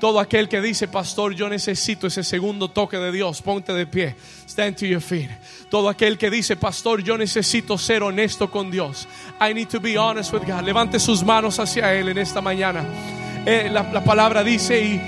[0.00, 4.16] Todo aquel que dice, pastor, yo necesito ese segundo toque de Dios, ponte de pie,
[4.48, 5.28] stand to your feet.
[5.68, 9.06] Todo aquel que dice, pastor, yo necesito ser honesto con Dios.
[9.38, 10.62] I need to be honest with God.
[10.62, 12.82] Levante sus manos hacia Él en esta mañana.
[13.44, 15.00] Eh, la, la palabra dice y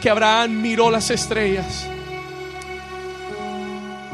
[0.00, 1.84] que Abraham miró las estrellas.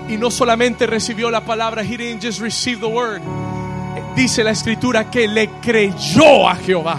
[0.09, 3.21] Y no solamente recibió la palabra, he didn't just receive the word.
[4.15, 6.99] Dice la escritura que le creyó a Jehová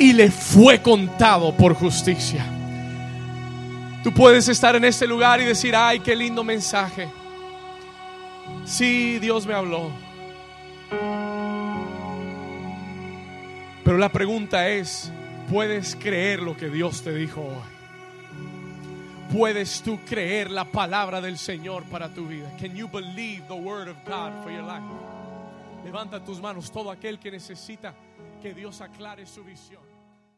[0.00, 2.42] y le fue contado por justicia.
[4.02, 7.06] Tú puedes estar en este lugar y decir, ay, qué lindo mensaje.
[8.64, 9.90] Sí, Dios me habló.
[13.84, 15.12] Pero la pregunta es,
[15.50, 19.36] ¿puedes creer lo que Dios te dijo hoy?
[19.36, 22.50] ¿Puedes tú creer la palabra del Señor para tu vida?
[22.58, 24.82] Can you believe the word of God for your life?
[25.84, 27.94] Levanta tus manos todo aquel que necesita
[28.40, 29.89] que Dios aclare su visión.